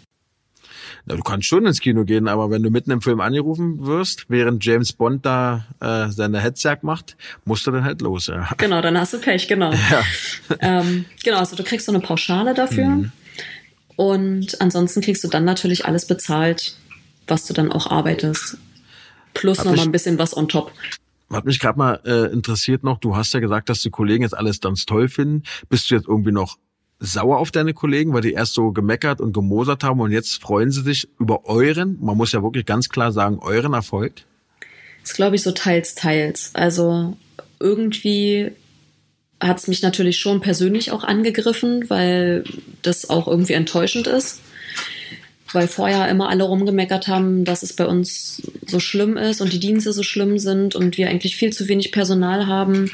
[1.07, 4.27] Na, du kannst schon ins Kino gehen, aber wenn du mitten im Film angerufen wirst,
[4.29, 8.27] während James Bond da äh, seine Hetzjagd macht, musst du dann halt los.
[8.27, 8.49] Ja.
[8.59, 9.73] Genau, dann hast du Pech, genau.
[9.91, 10.03] Ja.
[10.61, 12.87] ähm, genau, also du kriegst so eine Pauschale dafür.
[12.87, 13.13] Mhm.
[14.01, 16.74] Und ansonsten kriegst du dann natürlich alles bezahlt,
[17.26, 18.57] was du dann auch arbeitest.
[19.34, 20.72] Plus noch mal ein bisschen was on top.
[21.30, 24.34] Hat mich gerade mal äh, interessiert noch, du hast ja gesagt, dass die Kollegen jetzt
[24.34, 25.42] alles ganz toll finden.
[25.68, 26.57] Bist du jetzt irgendwie noch
[26.98, 30.70] sauer auf deine Kollegen, weil die erst so gemeckert und gemosert haben und jetzt freuen
[30.70, 34.14] sie sich über euren, man muss ja wirklich ganz klar sagen, euren Erfolg?
[35.03, 36.53] Das glaube ich so teils, teils.
[36.55, 37.18] Also
[37.59, 38.53] irgendwie
[39.41, 42.45] hat es mich natürlich schon persönlich auch angegriffen, weil
[42.82, 44.41] das auch irgendwie enttäuschend ist
[45.53, 49.61] weil vorher immer alle rumgemeckert haben, dass es bei uns so schlimm ist und die
[49.61, 52.91] Dienste so schlimm sind und wir eigentlich viel zu wenig Personal haben.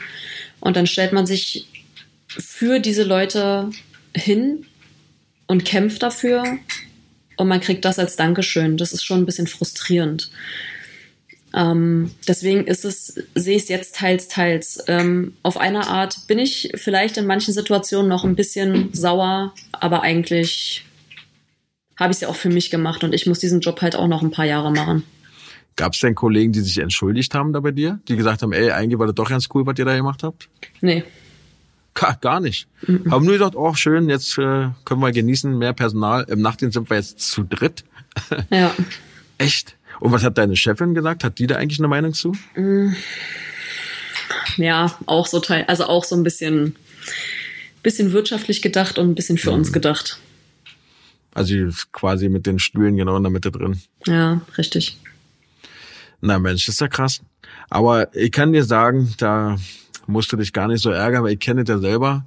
[0.61, 1.67] Und dann stellt man sich
[2.29, 3.71] für diese Leute
[4.15, 4.67] hin
[5.47, 6.45] und kämpft dafür
[7.37, 8.77] und man kriegt das als Dankeschön.
[8.77, 10.31] Das ist schon ein bisschen frustrierend.
[11.57, 14.85] Ähm, deswegen ist es, sehe ich es jetzt teils, teils.
[14.89, 20.03] Ähm, auf eine Art bin ich vielleicht in manchen Situationen noch ein bisschen sauer, aber
[20.03, 20.85] eigentlich
[21.99, 24.07] habe ich es ja auch für mich gemacht und ich muss diesen Job halt auch
[24.07, 25.03] noch ein paar Jahre machen.
[25.77, 28.01] Gab es denn Kollegen, die sich entschuldigt haben da bei dir?
[28.09, 30.51] Die gesagt haben, ey, eigentlich war das doch ganz cool, was ihr da gemacht habt?
[30.83, 31.05] Nee.
[31.95, 32.69] Gar, gar nicht.
[32.87, 33.11] Mhm.
[33.11, 36.25] Haben nur gesagt, oh schön, jetzt äh, können wir genießen, mehr Personal.
[36.29, 37.85] Im Nachtdienst sind wir jetzt zu dritt.
[38.51, 38.75] Ja.
[39.39, 39.76] Echt?
[40.01, 41.25] Und was hat deine Chefin gesagt?
[41.25, 42.33] Hat die da eigentlich eine Meinung zu?
[42.55, 42.95] Mm.
[44.57, 46.77] Ja, auch so teil, also auch so ein bisschen,
[47.83, 49.59] bisschen wirtschaftlich gedacht und ein bisschen für mhm.
[49.59, 50.19] uns gedacht.
[51.35, 51.55] Also
[51.93, 53.81] quasi mit den Stühlen genau in der Mitte drin.
[54.07, 54.99] Ja, richtig.
[56.23, 57.21] Na Mensch, ist ja krass.
[57.69, 59.57] Aber ich kann dir sagen, da
[60.07, 62.27] musst du dich gar nicht so ärgern, weil ich kenne das ja selber.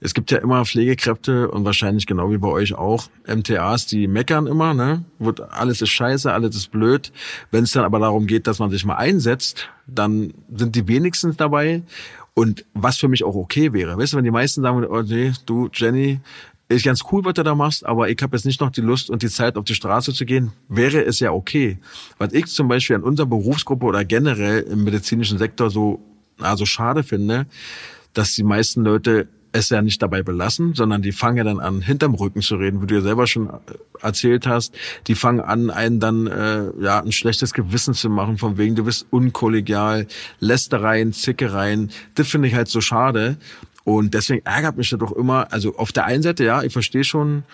[0.00, 4.46] Es gibt ja immer Pflegekräfte und wahrscheinlich genau wie bei euch auch MTAs, die meckern
[4.46, 5.04] immer, ne?
[5.18, 7.12] Wird, alles ist scheiße, alles ist blöd.
[7.50, 11.36] Wenn es dann aber darum geht, dass man sich mal einsetzt, dann sind die wenigstens
[11.36, 11.82] dabei.
[12.34, 15.32] Und was für mich auch okay wäre, weißt du, wenn die meisten sagen, oh nee,
[15.46, 16.20] du Jenny,
[16.70, 19.10] ist ganz cool, was du da machst, aber ich habe jetzt nicht noch die Lust
[19.10, 21.78] und die Zeit, auf die Straße zu gehen, wäre es ja okay.
[22.18, 26.00] Was ich zum Beispiel an unserer Berufsgruppe oder generell im medizinischen Sektor so
[26.38, 27.46] also schade finde,
[28.12, 31.80] dass die meisten Leute es ja nicht dabei belassen, sondern die fangen ja dann an,
[31.80, 33.52] hinterm Rücken zu reden, wie du ja selber schon äh,
[34.00, 34.74] erzählt hast.
[35.06, 38.84] Die fangen an, einen dann äh, ja ein schlechtes Gewissen zu machen, von wegen du
[38.84, 40.06] bist unkollegial,
[40.38, 41.90] Lästereien, Zickereien.
[42.14, 43.38] Das finde ich halt so schade.
[43.84, 45.52] Und deswegen ärgert mich das doch immer.
[45.52, 47.44] Also auf der einen Seite, ja, ich verstehe schon,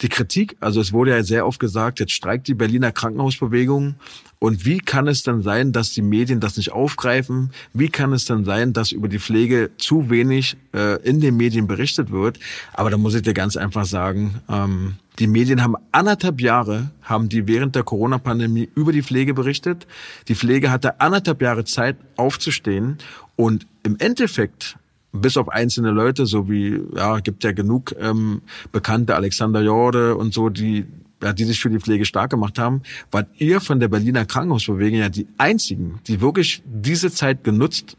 [0.00, 3.94] die Kritik, also es wurde ja sehr oft gesagt, jetzt streikt die Berliner Krankenhausbewegung.
[4.40, 7.50] Und wie kann es dann sein, dass die Medien das nicht aufgreifen?
[7.72, 11.66] Wie kann es dann sein, dass über die Pflege zu wenig äh, in den Medien
[11.66, 12.38] berichtet wird?
[12.72, 17.28] Aber da muss ich dir ganz einfach sagen, ähm, die Medien haben anderthalb Jahre, haben
[17.28, 19.86] die während der Corona-Pandemie über die Pflege berichtet.
[20.26, 22.98] Die Pflege hatte anderthalb Jahre Zeit aufzustehen.
[23.36, 24.76] Und im Endeffekt
[25.14, 28.42] bis auf einzelne Leute, so wie, ja, gibt ja genug ähm,
[28.72, 30.86] bekannte Alexander Jorde und so, die,
[31.22, 34.98] ja, die sich für die Pflege stark gemacht haben, wart ihr von der Berliner Krankenhausbewegung
[34.98, 37.96] ja die einzigen, die wirklich diese Zeit genutzt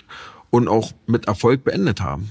[0.50, 2.30] und auch mit Erfolg beendet haben.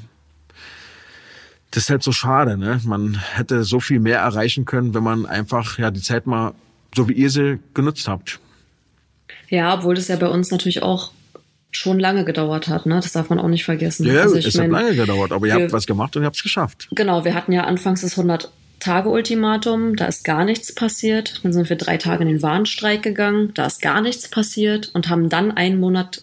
[1.71, 2.81] Das ist halt so schade, ne?
[2.85, 6.53] Man hätte so viel mehr erreichen können, wenn man einfach ja die Zeit mal
[6.95, 8.39] so wie ihr sie genutzt habt.
[9.49, 11.11] Ja, obwohl das ja bei uns natürlich auch
[11.77, 12.87] schon lange gedauert hat.
[12.87, 12.97] Ne?
[12.97, 14.07] Das darf man auch nicht vergessen.
[14.07, 16.27] Ja, also es mein, hat lange gedauert, aber ihr wir, habt was gemacht und ihr
[16.27, 16.89] habt es geschafft.
[16.93, 18.51] Genau, wir hatten ja anfangs das 100
[18.81, 21.41] Tage Ultimatum, da ist gar nichts passiert.
[21.43, 25.09] Dann sind wir drei Tage in den Warnstreik gegangen, da ist gar nichts passiert und
[25.09, 26.23] haben dann einen Monat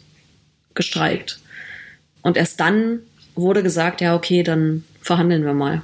[0.74, 1.39] gestreikt.
[2.22, 2.99] Und erst dann
[3.36, 5.82] wurde gesagt, ja, okay, dann verhandeln wir mal.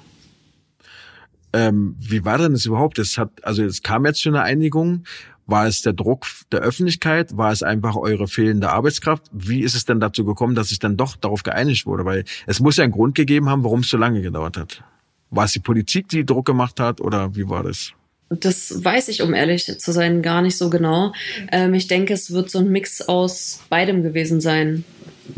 [1.53, 2.99] Ähm, wie war denn das überhaupt?
[2.99, 5.05] Es hat, also es kam jetzt schon eine Einigung
[5.47, 7.37] war es der Druck der Öffentlichkeit?
[7.37, 9.23] War es einfach eure fehlende Arbeitskraft?
[9.31, 12.05] Wie ist es denn dazu gekommen, dass sich dann doch darauf geeinigt wurde?
[12.05, 14.83] Weil es muss ja einen Grund gegeben haben, warum es so lange gedauert hat.
[15.29, 17.93] War es die Politik, die Druck gemacht hat oder wie war das?
[18.29, 21.13] Das weiß ich, um ehrlich zu sein, gar nicht so genau.
[21.49, 24.83] Ähm, ich denke, es wird so ein Mix aus beidem gewesen sein.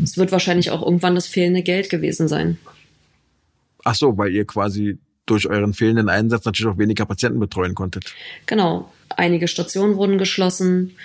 [0.02, 2.58] Es wird wahrscheinlich auch irgendwann das fehlende Geld gewesen sein.
[3.84, 4.98] Ach so, weil ihr quasi
[5.30, 8.12] durch euren fehlenden Einsatz natürlich auch weniger Patienten betreuen konntet.
[8.46, 8.90] Genau.
[9.16, 10.96] Einige Stationen wurden geschlossen.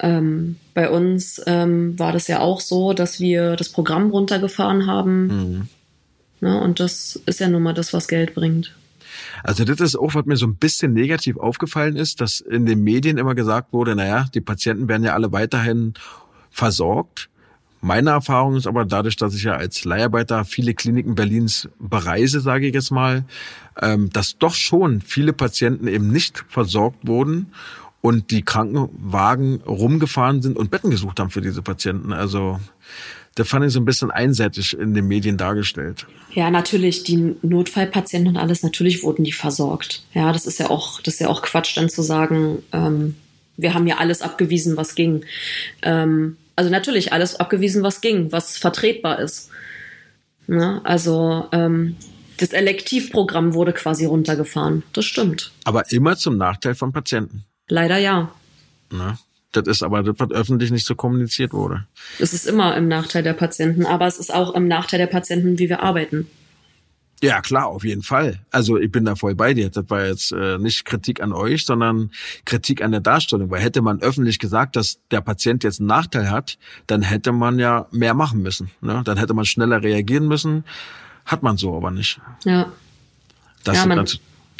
[0.00, 5.26] Ähm, bei uns ähm, war das ja auch so, dass wir das Programm runtergefahren haben.
[5.26, 5.68] Mhm.
[6.40, 8.74] Ne, und das ist ja nun mal das, was Geld bringt.
[9.42, 12.82] Also das ist auch, was mir so ein bisschen negativ aufgefallen ist, dass in den
[12.82, 15.94] Medien immer gesagt wurde, naja, die Patienten werden ja alle weiterhin
[16.50, 17.28] versorgt.
[17.80, 22.66] Meine Erfahrung ist aber dadurch, dass ich ja als Leiharbeiter viele Kliniken Berlins bereise, sage
[22.66, 23.24] ich jetzt mal,
[23.80, 27.52] ähm, dass doch schon viele Patienten eben nicht versorgt wurden
[28.00, 32.12] und die Krankenwagen rumgefahren sind und Betten gesucht haben für diese Patienten.
[32.12, 32.58] Also
[33.36, 36.06] der fand ich so ein bisschen einseitig in den Medien dargestellt.
[36.32, 40.02] Ja, natürlich, die Notfallpatienten und alles, natürlich wurden die versorgt.
[40.12, 43.14] Ja, das ist ja auch, das ist ja auch Quatsch, dann zu sagen, ähm,
[43.56, 45.24] wir haben ja alles abgewiesen, was ging.
[45.82, 49.48] Ähm, also natürlich alles abgewiesen, was ging, was vertretbar ist.
[50.48, 50.80] Ne?
[50.82, 51.94] Also ähm,
[52.36, 54.82] das Elektivprogramm wurde quasi runtergefahren.
[54.92, 55.52] Das stimmt.
[55.62, 57.44] Aber immer zum Nachteil von Patienten.
[57.68, 58.32] Leider ja.
[58.90, 59.20] Na,
[59.52, 61.86] das ist aber das, was öffentlich nicht so kommuniziert wurde.
[62.18, 65.60] Es ist immer im Nachteil der Patienten, aber es ist auch im Nachteil der Patienten,
[65.60, 66.28] wie wir arbeiten.
[67.20, 68.38] Ja, klar, auf jeden Fall.
[68.50, 69.70] Also ich bin da voll bei dir.
[69.70, 72.10] Das war jetzt äh, nicht Kritik an euch, sondern
[72.44, 73.50] Kritik an der Darstellung.
[73.50, 77.58] Weil hätte man öffentlich gesagt, dass der Patient jetzt einen Nachteil hat, dann hätte man
[77.58, 78.70] ja mehr machen müssen.
[78.80, 79.02] Ne?
[79.04, 80.64] Dann hätte man schneller reagieren müssen.
[81.24, 82.20] Hat man so aber nicht.
[82.44, 82.72] Ja.
[83.64, 84.06] Das ja, man,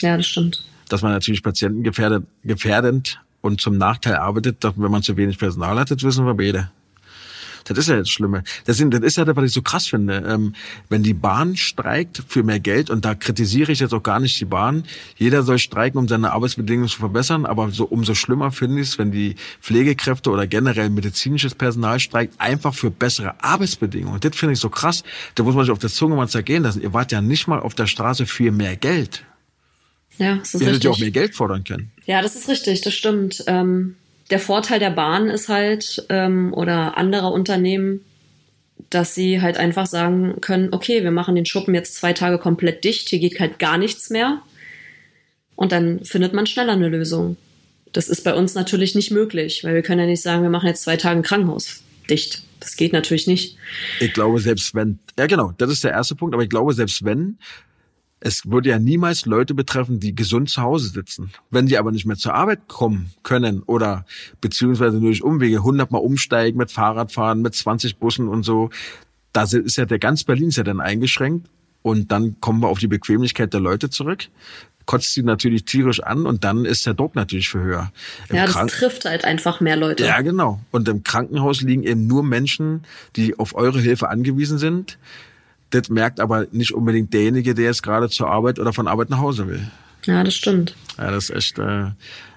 [0.00, 0.64] ja, das stimmt.
[0.88, 5.78] Dass man natürlich Patienten gefährdet, gefährdend und zum Nachteil arbeitet, wenn man zu wenig Personal
[5.78, 6.70] hat, das wissen wir beide.
[7.74, 8.42] Das ist ja das Schlimme.
[8.64, 10.24] Das, sind, das ist ja das, was ich so krass finde.
[10.26, 10.54] Ähm,
[10.88, 14.40] wenn die Bahn streikt für mehr Geld, und da kritisiere ich jetzt auch gar nicht
[14.40, 14.84] die Bahn,
[15.16, 18.98] jeder soll streiken, um seine Arbeitsbedingungen zu verbessern, aber so umso schlimmer finde ich es,
[18.98, 24.20] wenn die Pflegekräfte oder generell medizinisches Personal streikt, einfach für bessere Arbeitsbedingungen.
[24.20, 25.04] Das finde ich so krass.
[25.34, 26.82] Da muss man sich auf der Zunge mal zergehen lassen.
[26.82, 29.24] Ihr wart ja nicht mal auf der Straße für mehr Geld.
[30.18, 31.92] Ja, das ist Ihr hättet ja auch mehr Geld fordern können.
[32.04, 33.44] Ja, das ist richtig, das stimmt.
[33.46, 33.94] Ähm,
[34.30, 38.04] der Vorteil der Bahn ist halt, ähm, oder anderer Unternehmen,
[38.90, 42.84] dass sie halt einfach sagen können, okay, wir machen den Schuppen jetzt zwei Tage komplett
[42.84, 44.40] dicht, hier geht halt gar nichts mehr.
[45.56, 47.36] Und dann findet man schneller eine Lösung.
[47.92, 50.68] Das ist bei uns natürlich nicht möglich, weil wir können ja nicht sagen, wir machen
[50.68, 52.42] jetzt zwei Tage ein Krankenhaus dicht.
[52.60, 53.56] Das geht natürlich nicht.
[54.00, 57.04] Ich glaube, selbst wenn, ja genau, das ist der erste Punkt, aber ich glaube, selbst
[57.04, 57.38] wenn,
[58.20, 61.30] es würde ja niemals Leute betreffen, die gesund zu Hause sitzen.
[61.50, 64.04] Wenn die aber nicht mehr zur Arbeit kommen können oder
[64.40, 68.70] beziehungsweise durch Umwege hundertmal umsteigen mit Fahrradfahren, mit 20 Bussen und so,
[69.32, 71.48] da ist ja der ganz Berlin ist ja dann eingeschränkt
[71.82, 74.28] und dann kommen wir auf die Bequemlichkeit der Leute zurück
[74.88, 77.92] kotzt sie natürlich tierisch an und dann ist der Druck natürlich für höher.
[78.30, 80.06] Im ja, das Krank trifft halt einfach mehr Leute.
[80.06, 80.60] Ja, genau.
[80.70, 84.98] Und im Krankenhaus liegen eben nur Menschen, die auf eure Hilfe angewiesen sind.
[85.70, 89.18] Das merkt aber nicht unbedingt derjenige, der jetzt gerade zur Arbeit oder von Arbeit nach
[89.18, 89.70] Hause will.
[90.04, 90.74] Ja, das stimmt.
[90.96, 91.90] Ja, das ist echt äh,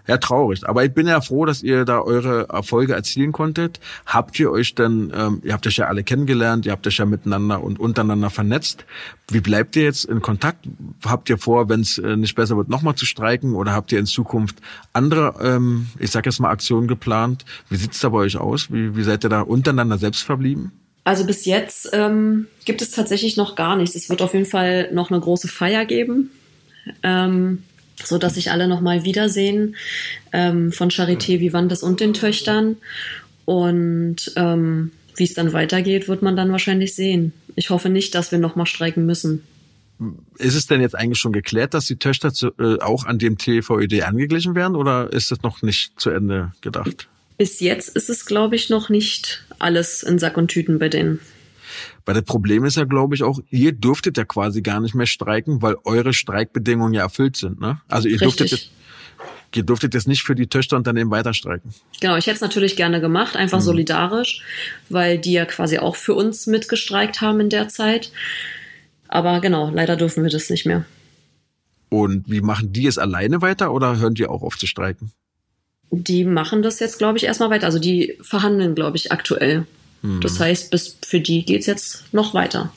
[0.07, 0.67] ja traurig.
[0.67, 3.79] Aber ich bin ja froh, dass ihr da eure Erfolge erzielen konntet.
[4.05, 7.05] Habt ihr euch denn, ähm, ihr habt euch ja alle kennengelernt, ihr habt euch ja
[7.05, 8.85] miteinander und untereinander vernetzt.
[9.29, 10.67] Wie bleibt ihr jetzt in Kontakt?
[11.05, 13.99] Habt ihr vor, wenn es äh, nicht besser wird, nochmal zu streiken oder habt ihr
[13.99, 14.57] in Zukunft
[14.91, 17.45] andere, ähm, ich sag jetzt mal, Aktionen geplant?
[17.69, 18.71] Wie sieht's da bei euch aus?
[18.71, 20.71] Wie, wie seid ihr da untereinander selbst verblieben?
[21.03, 23.95] Also bis jetzt ähm, gibt es tatsächlich noch gar nichts.
[23.95, 26.31] Es wird auf jeden Fall noch eine große Feier geben.
[27.03, 27.63] Ähm,
[28.05, 29.75] so dass sich alle nochmal wiedersehen
[30.31, 32.77] ähm, von Charité Vivantes und den Töchtern.
[33.45, 37.33] Und ähm, wie es dann weitergeht, wird man dann wahrscheinlich sehen.
[37.55, 39.43] Ich hoffe nicht, dass wir nochmal streiken müssen.
[40.37, 43.37] Ist es denn jetzt eigentlich schon geklärt, dass die Töchter zu, äh, auch an dem
[43.37, 47.07] TVÖD angeglichen werden oder ist das noch nicht zu Ende gedacht?
[47.41, 51.19] Bis jetzt ist es, glaube ich, noch nicht alles in Sack und Tüten bei denen.
[52.05, 55.07] Weil das Problem ist ja, glaube ich, auch, ihr dürftet ja quasi gar nicht mehr
[55.07, 57.59] streiken, weil eure Streikbedingungen ja erfüllt sind.
[57.59, 57.81] Ne?
[57.87, 58.37] Also ihr Richtig.
[58.37, 58.71] dürftet jetzt,
[59.55, 61.73] ihr durftet jetzt nicht für die Töchterunternehmen weiter streiken.
[61.99, 63.63] Genau, ich hätte es natürlich gerne gemacht, einfach mhm.
[63.63, 64.43] solidarisch,
[64.89, 68.11] weil die ja quasi auch für uns mitgestreikt haben in der Zeit.
[69.07, 70.85] Aber genau, leider dürfen wir das nicht mehr.
[71.89, 75.11] Und wie machen die es alleine weiter oder hören die auch auf zu streiken?
[75.91, 77.65] Die machen das jetzt, glaube ich, erstmal weiter.
[77.65, 79.65] Also die verhandeln, glaube ich, aktuell.
[80.21, 80.43] Das mhm.
[80.43, 82.71] heißt, bis für die geht's jetzt noch weiter.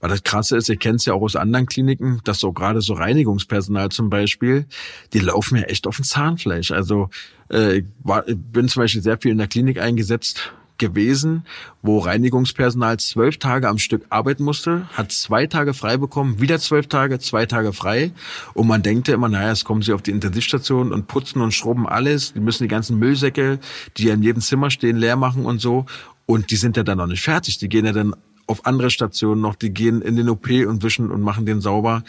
[0.00, 2.80] Weil das Krasse ist, ich kenne es ja auch aus anderen Kliniken, dass so gerade
[2.82, 4.66] so Reinigungspersonal zum Beispiel,
[5.12, 6.70] die laufen ja echt auf dem Zahnfleisch.
[6.70, 7.08] Also
[7.50, 7.84] äh, ich
[8.26, 11.44] bin zum Beispiel sehr viel in der Klinik eingesetzt gewesen,
[11.82, 16.86] wo Reinigungspersonal zwölf Tage am Stück arbeiten musste, hat zwei Tage frei bekommen, wieder zwölf
[16.86, 18.12] Tage, zwei Tage frei.
[18.54, 21.52] Und man denkt ja immer, naja, es kommen sie auf die Intensivstation und putzen und
[21.52, 22.32] schrubben alles.
[22.32, 23.58] Die müssen die ganzen Müllsäcke,
[23.96, 25.86] die ja in jedem Zimmer stehen, leer machen und so.
[26.26, 27.58] Und die sind ja dann noch nicht fertig.
[27.58, 28.14] Die gehen ja dann
[28.46, 32.02] auf andere Stationen noch, die gehen in den OP und wischen und machen den sauber.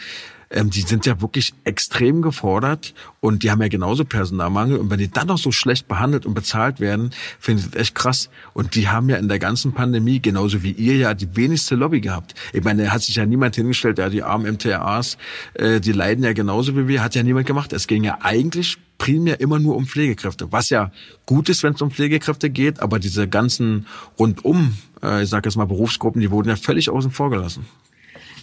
[0.50, 4.78] Ähm, die sind ja wirklich extrem gefordert und die haben ja genauso Personalmangel.
[4.78, 7.94] Und wenn die dann noch so schlecht behandelt und bezahlt werden, finde ich das echt
[7.94, 8.30] krass.
[8.52, 12.00] Und die haben ja in der ganzen Pandemie, genauso wie ihr ja, die wenigste Lobby
[12.00, 12.34] gehabt.
[12.52, 15.18] Ich meine, da hat sich ja niemand hingestellt, ja, die armen MTAs,
[15.54, 17.72] äh, die leiden ja genauso wie wir, hat ja niemand gemacht.
[17.72, 20.92] Es ging ja eigentlich primär immer nur um Pflegekräfte, was ja
[21.26, 23.86] gut ist, wenn es um Pflegekräfte geht, aber diese ganzen
[24.18, 27.66] rundum, äh, ich sage jetzt mal Berufsgruppen, die wurden ja völlig außen vor gelassen.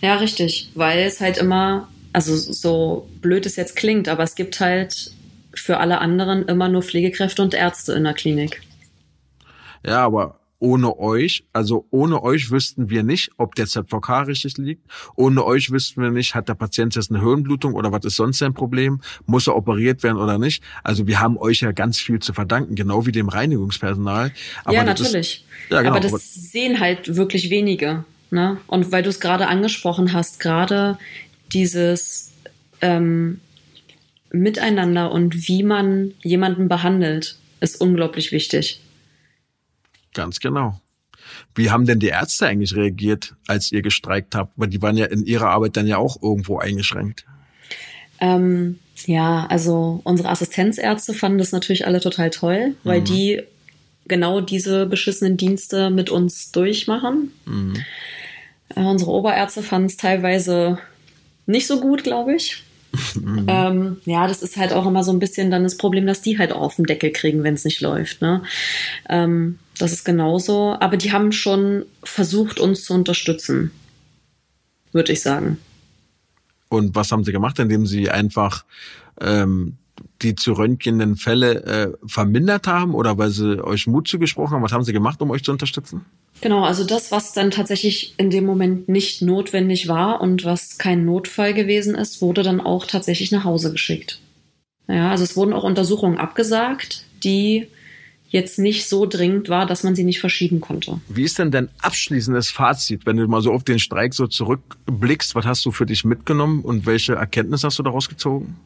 [0.01, 1.87] Ja, richtig, weil es halt immer,
[2.17, 5.11] also so blöd es jetzt klingt, aber es gibt halt
[5.53, 8.63] für alle anderen immer nur Pflegekräfte und Ärzte in der Klinik.
[9.85, 14.81] Ja, aber ohne euch, also ohne euch wüssten wir nicht, ob der ZVK richtig liegt.
[15.15, 18.39] Ohne euch wüssten wir nicht, hat der Patient jetzt eine Hirnblutung oder was ist sonst
[18.39, 18.99] sein Problem?
[19.27, 20.63] Muss er operiert werden oder nicht?
[20.83, 24.31] Also wir haben euch ja ganz viel zu verdanken, genau wie dem Reinigungspersonal.
[24.63, 25.45] Aber ja, natürlich.
[25.45, 28.05] Ist, ja, genau, aber das sehen halt wirklich wenige.
[28.31, 28.57] Ne?
[28.65, 30.97] Und weil du es gerade angesprochen hast, gerade
[31.53, 32.31] dieses
[32.81, 33.39] ähm,
[34.31, 38.81] Miteinander und wie man jemanden behandelt, ist unglaublich wichtig.
[40.13, 40.79] Ganz genau.
[41.55, 44.53] Wie haben denn die Ärzte eigentlich reagiert, als ihr gestreikt habt?
[44.57, 47.25] Weil die waren ja in ihrer Arbeit dann ja auch irgendwo eingeschränkt.
[48.19, 53.05] Ähm, ja, also unsere Assistenzärzte fanden das natürlich alle total toll, weil mhm.
[53.05, 53.43] die
[54.07, 57.31] genau diese beschissenen Dienste mit uns durchmachen.
[57.45, 57.75] Mhm.
[58.75, 60.79] Äh, unsere Oberärzte fanden es teilweise
[61.47, 62.63] nicht so gut, glaube ich.
[63.15, 63.45] Mhm.
[63.47, 66.37] Ähm, ja, das ist halt auch immer so ein bisschen dann das Problem, dass die
[66.37, 68.21] halt auch auf den Deckel kriegen, wenn es nicht läuft.
[68.21, 68.43] Ne?
[69.09, 70.75] Ähm, das ist genauso.
[70.79, 73.71] Aber die haben schon versucht, uns zu unterstützen,
[74.91, 75.57] würde ich sagen.
[76.69, 78.65] Und was haben sie gemacht, indem sie einfach
[79.21, 79.77] ähm,
[80.21, 84.63] die zu röntgenden Fälle äh, vermindert haben oder weil sie euch Mut zugesprochen haben?
[84.63, 86.05] Was haben sie gemacht, um euch zu unterstützen?
[86.41, 91.05] Genau, also das, was dann tatsächlich in dem Moment nicht notwendig war und was kein
[91.05, 94.19] Notfall gewesen ist, wurde dann auch tatsächlich nach Hause geschickt.
[94.87, 97.67] Ja, also es wurden auch Untersuchungen abgesagt, die
[98.29, 100.99] jetzt nicht so dringend war, dass man sie nicht verschieben konnte.
[101.07, 105.33] Wie ist denn dein abschließendes Fazit, wenn du mal so auf den Streik so zurückblickst?
[105.35, 108.57] Was hast du für dich mitgenommen und welche Erkenntnis hast du daraus gezogen?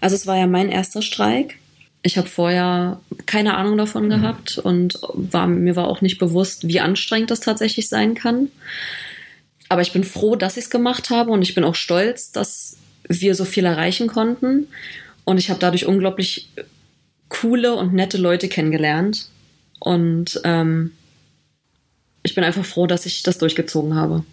[0.00, 1.58] Also es war ja mein erster Streik
[2.02, 4.10] Ich habe vorher keine Ahnung davon mhm.
[4.10, 8.48] gehabt und war, mir war auch nicht bewusst, wie anstrengend das tatsächlich sein kann.
[9.68, 12.76] Aber ich bin froh, dass ich es gemacht habe und ich bin auch stolz, dass
[13.08, 14.68] wir so viel erreichen konnten.
[15.24, 16.50] Und ich habe dadurch unglaublich
[17.28, 19.28] coole und nette Leute kennengelernt.
[19.80, 20.92] Und ähm,
[22.22, 24.24] ich bin einfach froh, dass ich das durchgezogen habe.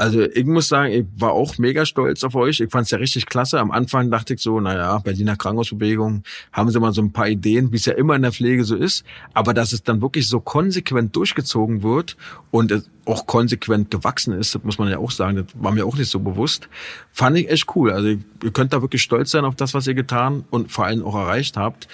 [0.00, 2.58] Also ich muss sagen, ich war auch mega stolz auf euch.
[2.60, 3.60] Ich fand es ja richtig klasse.
[3.60, 6.22] Am Anfang dachte ich so, naja, Berliner Krankenhausbewegung,
[6.54, 8.76] haben sie mal so ein paar Ideen, wie es ja immer in der Pflege so
[8.76, 9.04] ist.
[9.34, 12.16] Aber dass es dann wirklich so konsequent durchgezogen wird
[12.50, 15.84] und es auch konsequent gewachsen ist, das muss man ja auch sagen, das war mir
[15.84, 16.70] auch nicht so bewusst,
[17.12, 17.92] fand ich echt cool.
[17.92, 21.04] Also ihr könnt da wirklich stolz sein auf das, was ihr getan und vor allem
[21.04, 21.88] auch erreicht habt.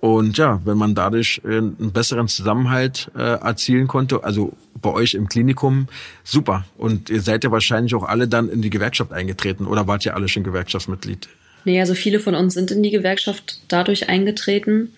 [0.00, 5.12] Und ja, wenn man dadurch äh, einen besseren Zusammenhalt äh, erzielen konnte, also bei euch
[5.12, 5.88] im Klinikum,
[6.24, 6.64] super.
[6.78, 10.14] Und ihr seid ja wahrscheinlich auch alle dann in die Gewerkschaft eingetreten oder wart ihr
[10.14, 11.28] alle schon Gewerkschaftsmitglied?
[11.66, 14.94] Nee, also viele von uns sind in die Gewerkschaft dadurch eingetreten,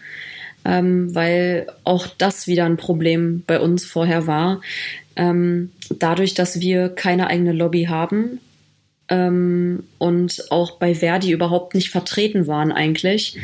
[0.64, 4.60] ähm, weil auch das wieder ein Problem bei uns vorher war.
[5.16, 8.38] Ähm, dadurch, dass wir keine eigene Lobby haben
[9.08, 13.36] ähm, und auch bei Verdi überhaupt nicht vertreten waren eigentlich,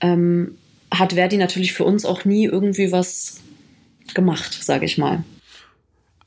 [0.00, 0.54] ähm,
[0.98, 3.40] hat Verdi natürlich für uns auch nie irgendwie was
[4.14, 5.24] gemacht, sage ich mal.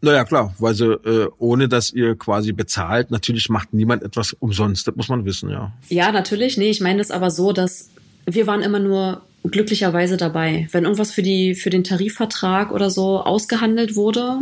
[0.01, 4.87] Naja, klar, weil sie, äh, ohne dass ihr quasi bezahlt, natürlich macht niemand etwas umsonst,
[4.87, 5.73] das muss man wissen, ja.
[5.89, 7.89] Ja, natürlich, nee, ich meine das aber so, dass
[8.25, 10.67] wir waren immer nur glücklicherweise dabei.
[10.71, 14.39] Wenn irgendwas für, die, für den Tarifvertrag oder so ausgehandelt wurde,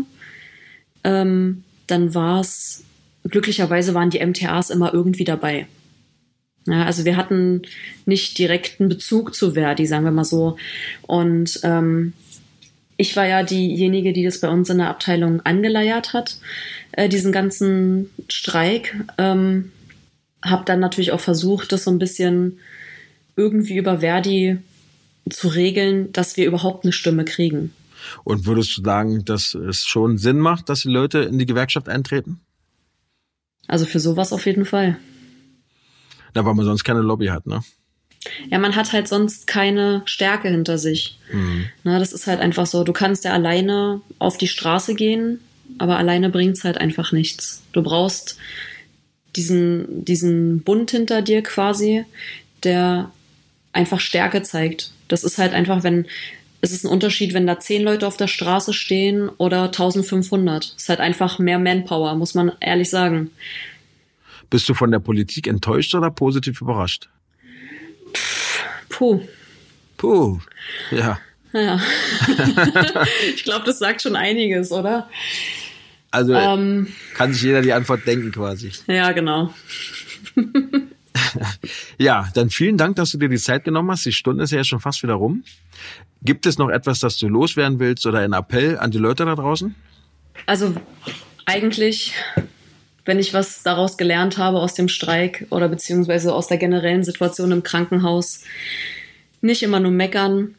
[1.04, 2.84] ähm, dann war es,
[3.24, 5.68] glücklicherweise waren die MTAs immer irgendwie dabei.
[6.68, 7.62] Ja, also wir hatten
[8.06, 10.58] nicht direkten Bezug zu Verdi, sagen wir mal so.
[11.04, 12.14] Und ähm,
[12.98, 16.38] ich war ja diejenige, die das bei uns in der Abteilung angeleiert hat,
[16.92, 18.96] äh, diesen ganzen Streik.
[19.18, 19.72] Ähm,
[20.44, 22.60] habe dann natürlich auch versucht, das so ein bisschen
[23.36, 24.58] irgendwie über Verdi
[25.30, 27.74] zu regeln, dass wir überhaupt eine Stimme kriegen.
[28.24, 31.90] Und würdest du sagen, dass es schon Sinn macht, dass die Leute in die Gewerkschaft
[31.90, 32.40] eintreten?
[33.68, 34.98] Also für sowas auf jeden Fall.
[36.34, 37.62] Na, weil man sonst keine Lobby hat, ne?
[38.50, 41.18] Ja, man hat halt sonst keine Stärke hinter sich.
[41.32, 41.66] Mhm.
[41.84, 42.84] Na, das ist halt einfach so.
[42.84, 45.40] Du kannst ja alleine auf die Straße gehen,
[45.78, 47.64] aber alleine bringt's halt einfach nichts.
[47.72, 48.38] Du brauchst
[49.36, 52.06] diesen, diesen Bund hinter dir quasi,
[52.64, 53.12] der
[53.72, 54.92] einfach Stärke zeigt.
[55.08, 56.08] Das ist halt einfach, wenn,
[56.62, 60.64] es ist ein Unterschied, wenn da zehn Leute auf der Straße stehen oder 1500.
[60.64, 63.30] Es ist halt einfach mehr Manpower, muss man ehrlich sagen.
[64.50, 67.10] Bist du von der Politik enttäuscht oder positiv überrascht?
[68.90, 69.22] Puh.
[69.98, 70.40] Puh.
[70.92, 71.20] Ja.
[71.54, 71.80] Ja.
[73.36, 75.10] ich glaube, das sagt schon einiges, oder?
[76.12, 78.72] Also ähm, kann sich jeder die Antwort denken quasi.
[78.88, 79.54] Ja, genau.
[81.98, 84.06] ja, dann vielen Dank, dass du dir die Zeit genommen hast.
[84.06, 85.44] Die Stunde ist ja schon fast wieder rum.
[86.22, 89.36] Gibt es noch etwas, das du loswerden willst oder ein Appell an die Leute da
[89.36, 89.76] draußen?
[90.46, 90.76] Also
[91.46, 92.14] eigentlich
[93.08, 97.52] wenn ich was daraus gelernt habe aus dem Streik oder beziehungsweise aus der generellen Situation
[97.52, 98.42] im Krankenhaus,
[99.42, 100.56] nicht immer nur meckern.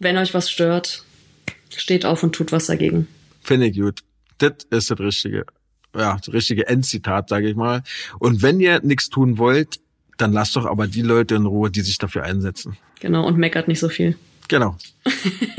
[0.00, 1.04] Wenn euch was stört,
[1.76, 3.08] steht auf und tut was dagegen.
[3.42, 4.00] Finde ich gut.
[4.38, 5.44] Das ist das richtige,
[5.94, 7.82] ja, das richtige Endzitat, sage ich mal.
[8.18, 9.80] Und wenn ihr nichts tun wollt,
[10.16, 12.76] dann lasst doch aber die Leute in Ruhe, die sich dafür einsetzen.
[13.00, 14.16] Genau, und meckert nicht so viel.
[14.48, 14.76] Genau.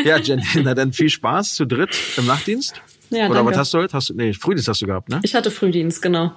[0.03, 2.81] Ja, Jenny, na dann viel Spaß zu dritt im Nachtdienst.
[3.13, 3.51] Ja, Oder danke.
[3.51, 3.93] was hast du heute?
[3.93, 5.19] Hast du, nee, Frühdienst hast du gehabt, ne?
[5.23, 6.31] Ich hatte Frühdienst, genau.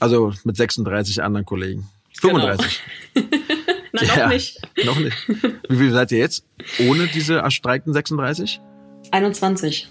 [0.00, 1.88] Also mit 36 anderen Kollegen.
[2.20, 2.80] 35.
[3.14, 3.26] Genau.
[3.92, 4.60] Na, noch ja, nicht.
[4.84, 5.16] Noch nicht.
[5.68, 6.44] Wie viel seid ihr jetzt
[6.86, 8.60] ohne diese erstreikten 36?
[9.10, 9.88] 21.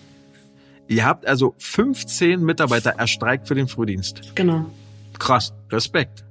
[0.87, 4.35] Ihr habt also 15 Mitarbeiter erstreikt für den Frühdienst.
[4.35, 4.69] Genau.
[5.17, 5.53] Krass.
[5.71, 6.23] Respekt.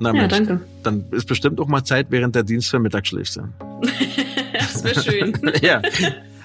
[0.00, 0.60] Na, ja, Mensch, danke.
[0.82, 3.40] Dann ist bestimmt auch mal Zeit, während der Dienst für Mittagsschläfst.
[4.52, 5.38] das wäre schön.
[5.62, 5.82] ja.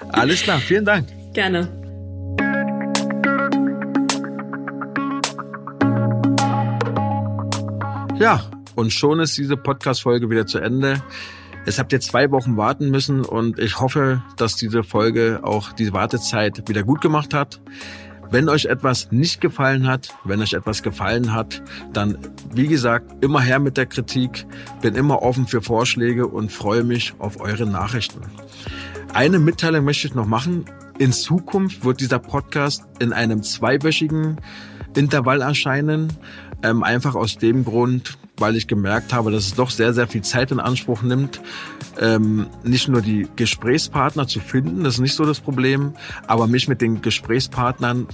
[0.10, 0.60] Alles klar.
[0.60, 1.08] Vielen Dank.
[1.34, 1.79] Gerne.
[8.20, 8.44] Ja,
[8.76, 11.02] und schon ist diese Podcast-Folge wieder zu Ende.
[11.66, 15.94] Es habt ihr zwei Wochen warten müssen und ich hoffe, dass diese Folge auch die
[15.94, 17.62] Wartezeit wieder gut gemacht hat.
[18.30, 21.64] Wenn euch etwas nicht gefallen hat, wenn euch etwas gefallen hat,
[21.94, 22.18] dann,
[22.54, 24.46] wie gesagt, immer her mit der Kritik.
[24.82, 28.20] Bin immer offen für Vorschläge und freue mich auf eure Nachrichten.
[29.14, 30.66] Eine Mitteilung möchte ich noch machen.
[30.98, 34.42] In Zukunft wird dieser Podcast in einem zweiwöchigen
[34.96, 36.12] Intervall erscheinen.
[36.62, 40.22] Ähm, einfach aus dem Grund, weil ich gemerkt habe, dass es doch sehr, sehr viel
[40.22, 41.42] Zeit in Anspruch nimmt,
[42.00, 45.94] ähm, nicht nur die Gesprächspartner zu finden, das ist nicht so das Problem,
[46.28, 48.08] aber mich mit den Gesprächspartnern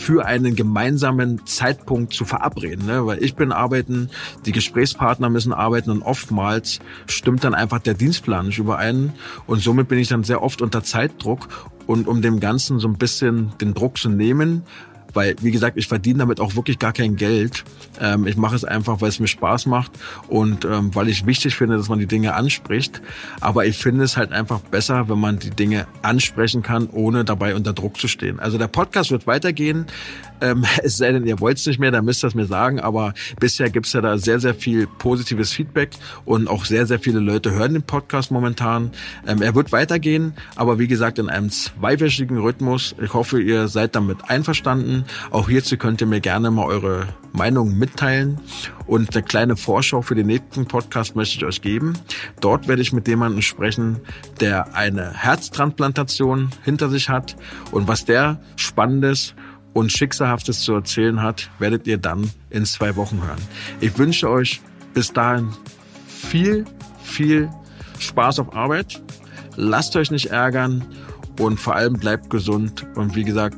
[0.00, 2.86] für einen gemeinsamen Zeitpunkt zu verabreden.
[2.86, 3.06] Ne?
[3.06, 4.08] Weil ich bin arbeiten,
[4.46, 9.12] die Gesprächspartner müssen arbeiten und oftmals stimmt dann einfach der Dienstplan nicht überein.
[9.46, 11.48] Und somit bin ich dann sehr oft unter Zeitdruck.
[11.86, 14.62] Und um dem Ganzen so ein bisschen den Druck zu nehmen,
[15.14, 17.64] weil, wie gesagt, ich verdiene damit auch wirklich gar kein Geld.
[18.00, 19.92] Ähm, ich mache es einfach, weil es mir Spaß macht
[20.28, 23.02] und ähm, weil ich wichtig finde, dass man die Dinge anspricht.
[23.40, 27.54] Aber ich finde es halt einfach besser, wenn man die Dinge ansprechen kann, ohne dabei
[27.54, 28.40] unter Druck zu stehen.
[28.40, 29.86] Also der Podcast wird weitergehen.
[30.40, 32.80] Ähm, es sei denn, ihr wollt es nicht mehr, dann müsst ihr es mir sagen.
[32.80, 35.90] Aber bisher gibt's ja da sehr, sehr viel positives Feedback
[36.24, 38.92] und auch sehr, sehr viele Leute hören den Podcast momentan.
[39.26, 42.94] Ähm, er wird weitergehen, aber wie gesagt, in einem zweiwöchigen Rhythmus.
[43.02, 44.99] Ich hoffe, ihr seid damit einverstanden.
[45.30, 48.40] Auch hierzu könnt ihr mir gerne mal eure Meinung mitteilen.
[48.86, 51.94] Und eine kleine Vorschau für den nächsten Podcast möchte ich euch geben.
[52.40, 54.00] Dort werde ich mit jemandem sprechen,
[54.40, 57.36] der eine Herztransplantation hinter sich hat
[57.70, 59.34] und was der Spannendes
[59.72, 63.40] und Schicksalhaftes zu erzählen hat, werdet ihr dann in zwei Wochen hören.
[63.80, 64.60] Ich wünsche euch
[64.94, 65.50] bis dahin
[66.06, 66.64] viel,
[67.02, 67.48] viel
[67.98, 69.02] Spaß auf Arbeit.
[69.56, 70.84] Lasst euch nicht ärgern
[71.38, 72.86] und vor allem bleibt gesund.
[72.96, 73.56] Und wie gesagt,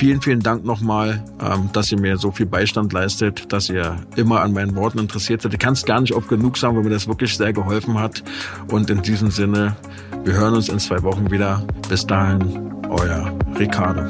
[0.00, 4.40] vielen, vielen Dank nochmal, ähm, dass ihr mir so viel Beistand leistet, dass ihr immer
[4.40, 5.52] an meinen Worten interessiert seid.
[5.52, 8.22] Ich kann es gar nicht oft genug sagen, weil mir das wirklich sehr geholfen hat.
[8.70, 9.76] Und in diesem Sinne,
[10.24, 11.66] wir hören uns in zwei Wochen wieder.
[11.90, 14.08] Bis dahin, euer Ricardo.